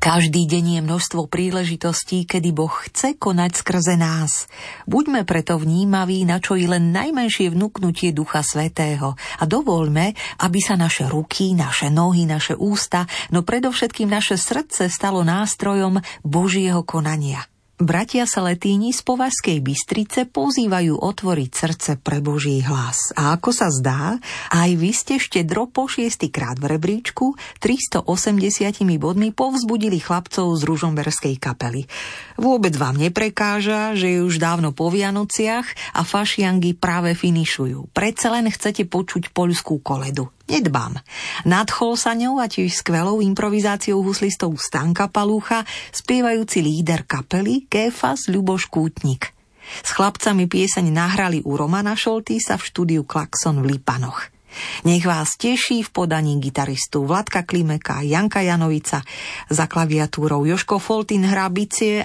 [0.07, 4.47] Každý deň je množstvo príležitostí, kedy Boh chce konať skrze nás.
[4.87, 10.15] Buďme preto vnímaví na čo i len najmenšie vnúknutie Ducha Svetého a dovoľme,
[10.47, 13.03] aby sa naše ruky, naše nohy, naše ústa,
[13.35, 17.43] no predovšetkým naše srdce stalo nástrojom Božieho konania.
[17.77, 23.13] Bratia Saletíni z Považskej Bystrice pozývajú otvoriť srdce pre Boží hlas.
[23.13, 24.17] A ako sa zdá,
[24.49, 28.01] aj vy ste štedro po šiestýkrát v rebríčku 380
[28.97, 31.85] bodmi povzbudili chlapcov z Ružomberskej kapely.
[32.41, 37.93] Vôbec vám neprekáža, že je už dávno po Vianociach a fašiangy práve finišujú.
[37.93, 40.99] Predsa len chcete počuť poľskú koledu nedbám.
[41.43, 48.71] Nadchol sa ňou a tiež skvelou improvizáciou huslistov Stanka Palúcha spievajúci líder kapely Kéfas Ľuboš
[48.71, 49.35] Kútnik.
[49.83, 54.36] S chlapcami pieseň nahrali u Romana Šoltýsa v štúdiu Klaxon v Lipanoch.
[54.83, 59.01] Nech vás teší v podaní gitaristu Vladka Klimeka, Janka Janovica,
[59.49, 61.49] za klaviatúrou Joško Foltin hrá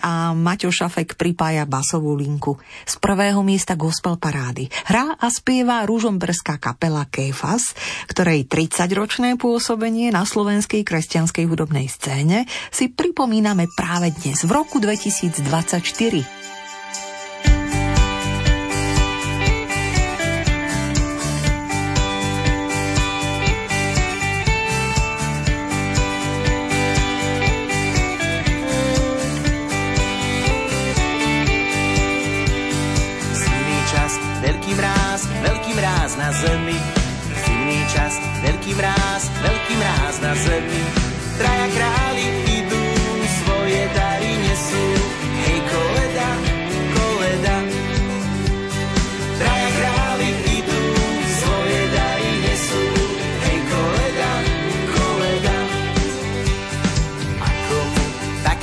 [0.03, 2.57] a Maťo Šafek pripája basovú linku.
[2.86, 7.74] Z prvého miesta gospel parády hrá a spieva ružomberská kapela Kéfas,
[8.07, 16.51] ktorej 30-ročné pôsobenie na slovenskej kresťanskej hudobnej scéne si pripomíname práve dnes v roku 2024.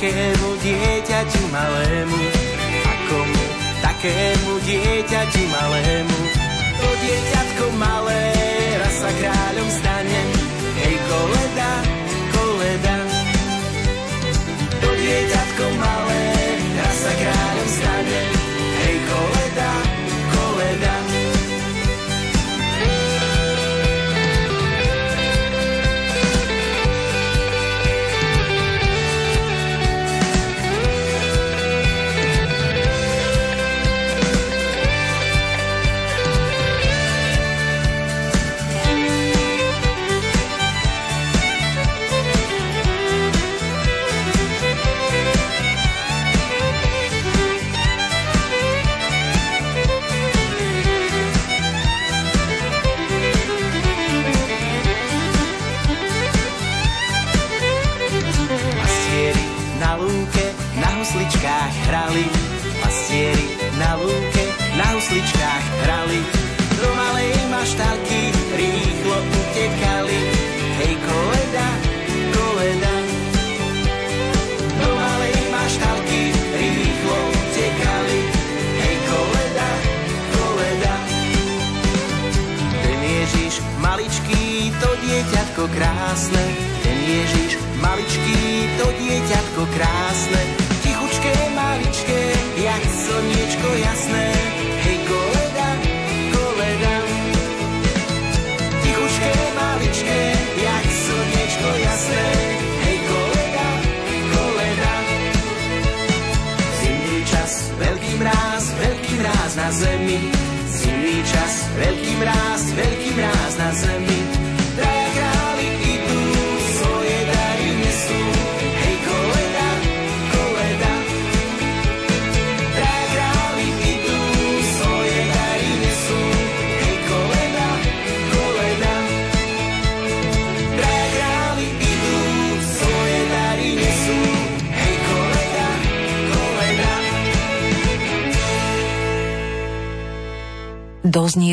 [0.00, 2.22] takému dieťaťu malému,
[2.88, 3.44] ako mu,
[3.84, 4.99] takému dieťaťu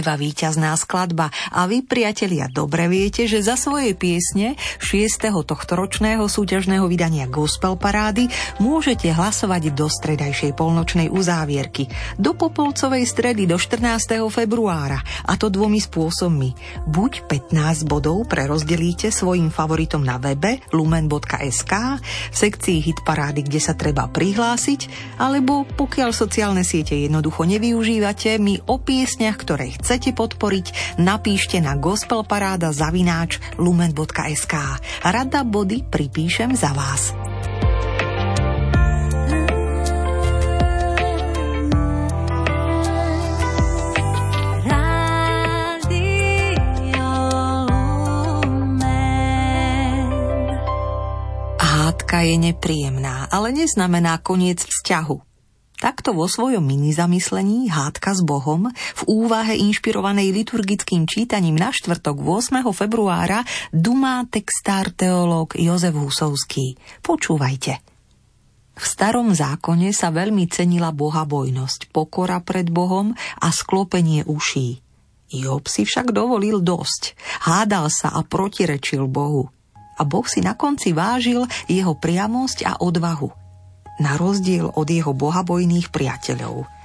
[0.07, 5.19] Doznieva víťazná skladba a vy, priatelia, dobre viete, že za svoje piesne 6.
[5.43, 8.31] tohtoročného súťažného vydania Gospel Parády
[8.63, 14.23] môžete hlasovať do stredajšej polnočnej uzávierky, do Popolcovej stredy do 14.
[14.31, 16.55] februára, a to dvomi spôsobmi.
[16.87, 21.73] Buď 15 bodov prerozdelíte svojim favoritom na webe lumen.sk
[22.31, 24.87] v sekcii hit parády, kde sa treba prihlásiť,
[25.19, 32.69] alebo pokiaľ sociálne siete jednoducho nevyužívate, my o piesniach ktoré chcete podporiť, napíšte na gospelparáda
[32.69, 34.53] zavináč lumen.sk.
[35.01, 37.15] Rada body pripíšem za vás.
[51.57, 55.26] Hádka je nepríjemná, ale neznamená koniec vzťahu.
[55.77, 62.17] Takto vo svojom mini zamyslení Hádka s Bohom v úvahe inšpirovanej liturgickým čítaním na štvrtok
[62.17, 62.65] 8.
[62.73, 66.81] februára dumá textár teológ Jozef Husovský.
[67.05, 67.77] Počúvajte.
[68.73, 74.81] V starom zákone sa veľmi cenila bohabojnosť, pokora pred Bohom a sklopenie uší.
[75.29, 77.13] Job si však dovolil dosť.
[77.45, 79.53] Hádal sa a protirečil Bohu.
[79.97, 83.45] A Boh si na konci vážil jeho priamosť a odvahu
[83.97, 86.77] na rozdiel od jeho bohabojných priateľov.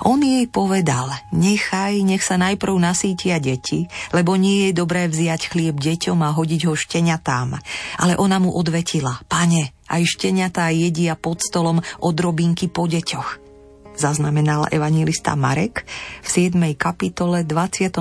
[0.00, 3.84] On jej povedal, nechaj, nech sa najprv nasítia deti,
[4.16, 7.60] lebo nie je dobré vziať chlieb deťom a hodiť ho šteniatám.
[8.00, 13.52] Ale ona mu odvetila, pane, aj šteniatá jedia pod stolom od robinky po deťoch.
[14.00, 15.84] Zaznamenal evangelista Marek
[16.24, 16.56] v 7.
[16.80, 18.00] kapitole 24.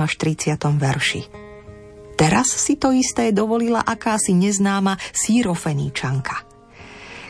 [0.00, 0.56] až 30.
[0.56, 1.22] verši.
[2.16, 6.36] Teraz si to isté dovolila akási neznáma sírofeníčanka–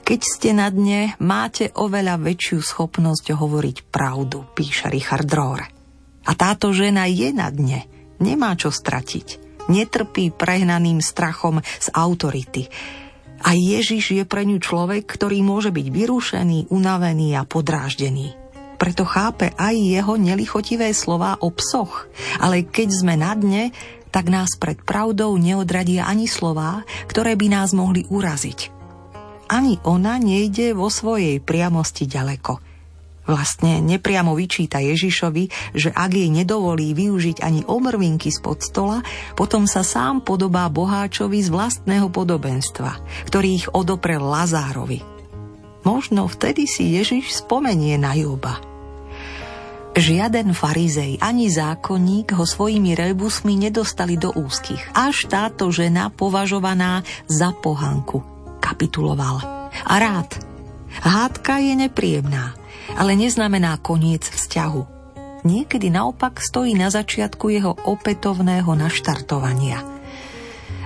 [0.05, 5.65] keď ste na dne, máte oveľa väčšiu schopnosť hovoriť pravdu, píše Richard Rohr.
[6.29, 7.89] A táto žena je na dne,
[8.21, 9.41] nemá čo stratiť.
[9.73, 12.69] Netrpí prehnaným strachom z autority.
[13.49, 18.37] A Ježiš je pre ňu človek, ktorý môže byť vyrušený, unavený a podráždený.
[18.77, 22.13] Preto chápe aj jeho nelichotivé slová o psoch.
[22.45, 23.73] Ale keď sme na dne,
[24.13, 28.74] tak nás pred pravdou neodradia ani slová, ktoré by nás mohli uraziť
[29.49, 32.75] ani ona nejde vo svojej priamosti ďaleko.
[33.25, 39.01] Vlastne nepriamo vyčíta Ježišovi, že ak jej nedovolí využiť ani omrvinky spod stola,
[39.33, 43.01] potom sa sám podobá boháčovi z vlastného podobenstva,
[43.33, 45.01] ktorý ich odoprel Lazárovi.
[45.89, 48.61] Možno vtedy si Ježiš spomenie na Joba.
[49.95, 57.57] Žiaden farizej ani zákonník ho svojimi rebusmi nedostali do úzkých, až táto žena považovaná za
[57.57, 58.27] pohanku–
[58.65, 59.45] kapituloval.
[59.85, 60.41] A rád.
[61.05, 62.57] Hádka je nepríjemná,
[62.97, 64.83] ale neznamená koniec vzťahu.
[65.45, 69.85] Niekedy naopak stojí na začiatku jeho opätovného naštartovania.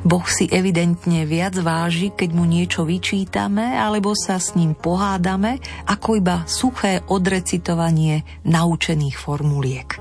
[0.03, 6.19] Boh si evidentne viac váži, keď mu niečo vyčítame alebo sa s ním pohádame, ako
[6.19, 9.99] iba suché odrecitovanie naučených formuliek.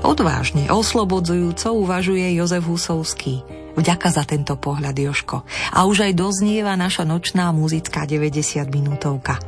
[0.00, 3.40] Odvážne, oslobodzujúco uvažuje Jozef Husovský–
[3.78, 5.46] Vďaka za tento pohľad, Joško.
[5.74, 9.38] A už aj doznieva naša nočná muzická 90 minútovka.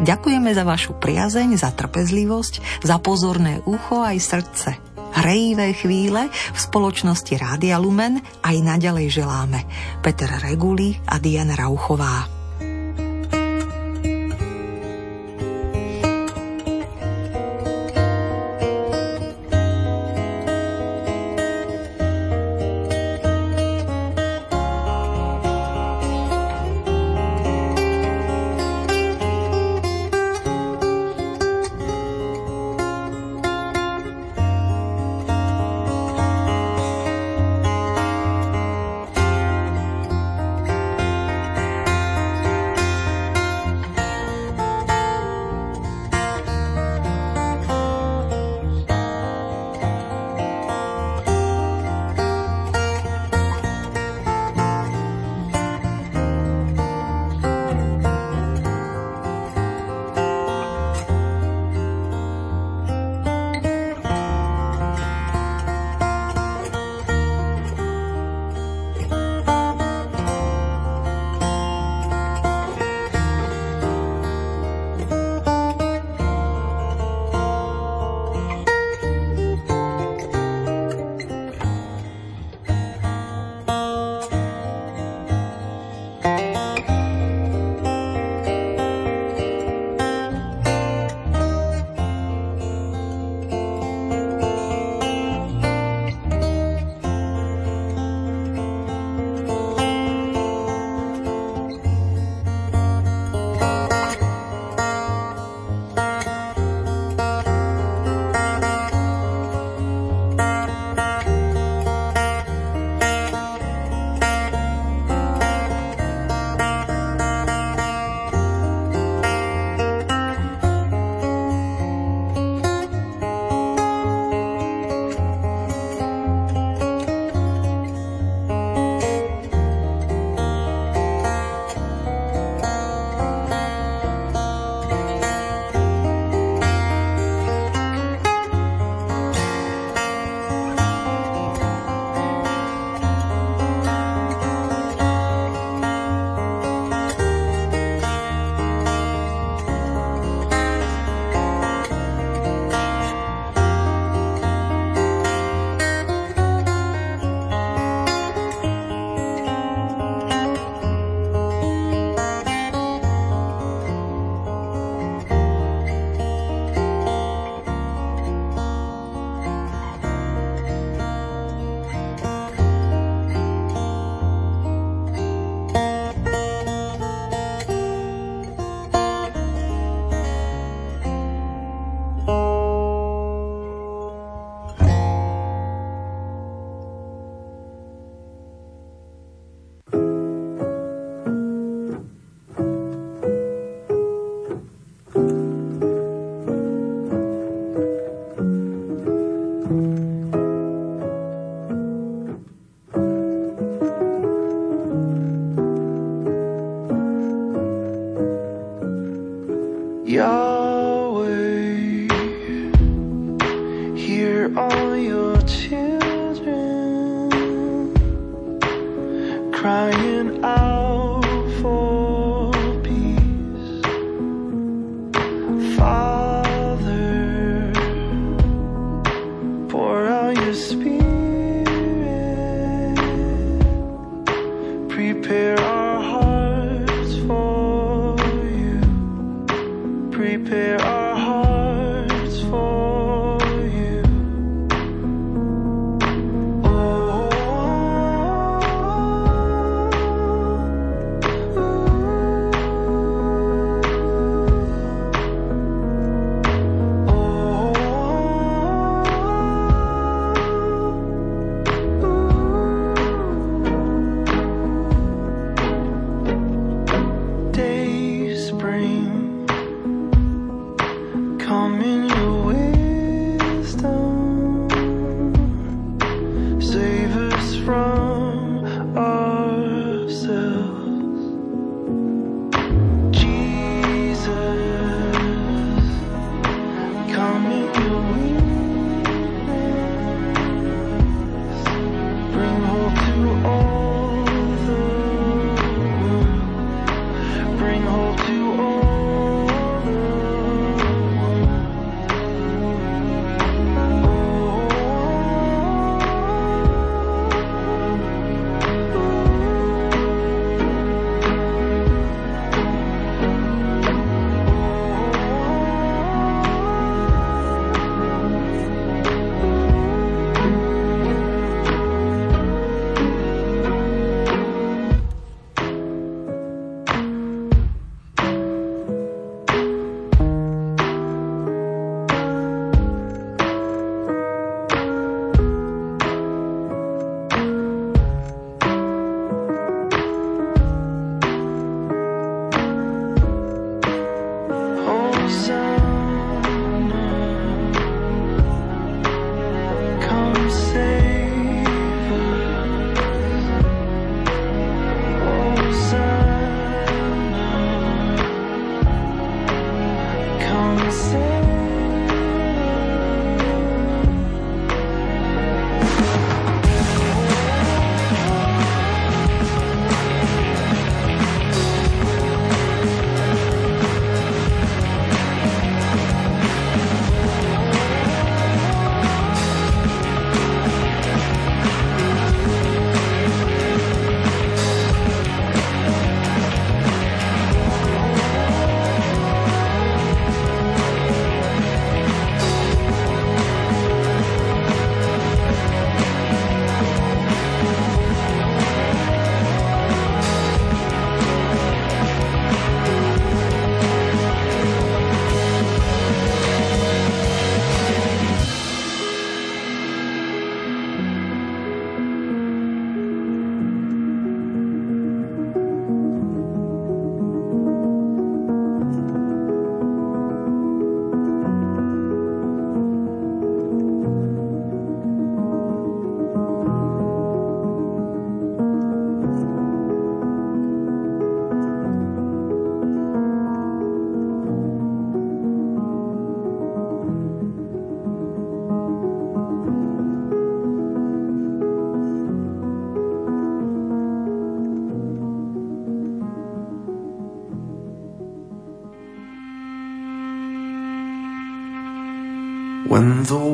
[0.00, 4.70] Ďakujeme za vašu priazeň, za trpezlivosť, za pozorné ucho aj srdce.
[5.10, 9.66] Hrejivé chvíle v spoločnosti Rádia Lumen aj naďalej želáme.
[10.00, 12.39] Peter Reguli a Diana Rauchová.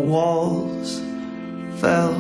[0.07, 1.01] Walls
[1.81, 2.15] fell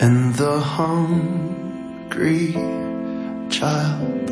[0.00, 2.52] and the hungry
[3.50, 4.30] child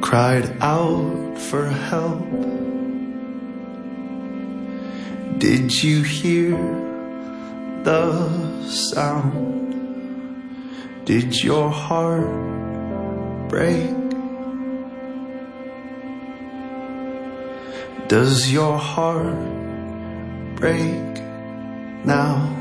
[0.00, 2.30] cried out for help.
[5.38, 6.56] Did you hear
[7.82, 8.30] the
[8.66, 9.74] sound?
[11.04, 12.30] Did your heart
[13.48, 13.97] break?
[18.08, 19.36] Does your heart
[20.56, 21.20] break
[22.06, 22.57] now?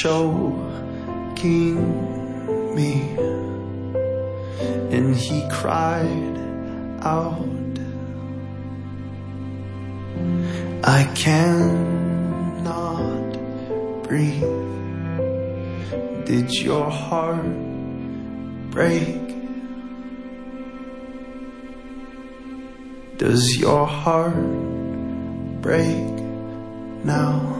[0.00, 1.76] choking
[2.74, 2.92] me.
[4.96, 6.38] And he cried
[7.02, 7.46] out,
[10.82, 11.62] I cannot
[14.04, 14.42] breathe.
[16.24, 17.44] Did your heart
[18.70, 19.20] break?
[23.18, 24.34] Does your heart
[25.60, 26.08] break
[27.04, 27.59] now?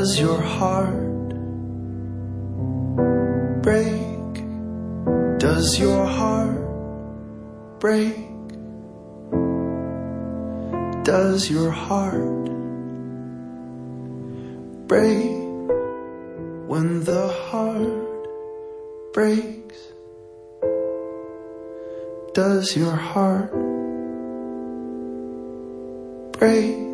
[0.00, 1.28] does your heart
[3.60, 4.32] break?
[5.38, 6.58] Does your heart
[7.80, 8.16] break?
[11.04, 12.46] Does your heart
[14.88, 15.28] break
[16.72, 19.80] when the heart breaks?
[22.32, 23.52] Does your heart
[26.38, 26.89] break?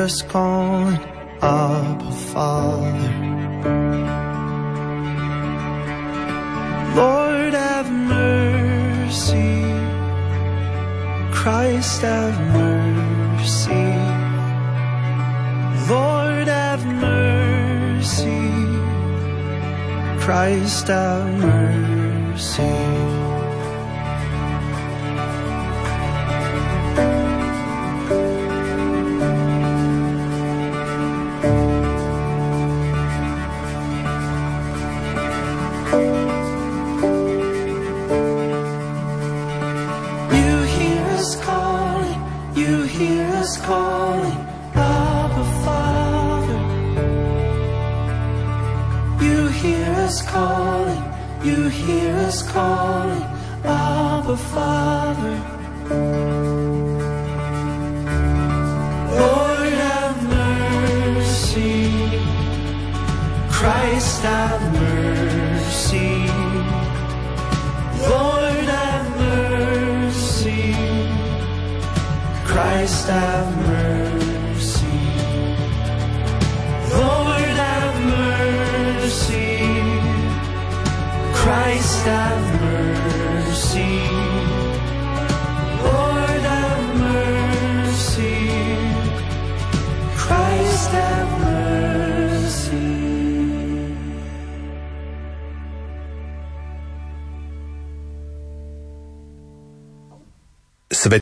[0.00, 0.98] us calling,
[1.42, 3.10] Abba Father.
[6.96, 9.60] Lord, have mercy.
[11.32, 13.88] Christ, have mercy.
[15.92, 18.40] Lord, have mercy.
[20.24, 21.59] Christ, have mercy.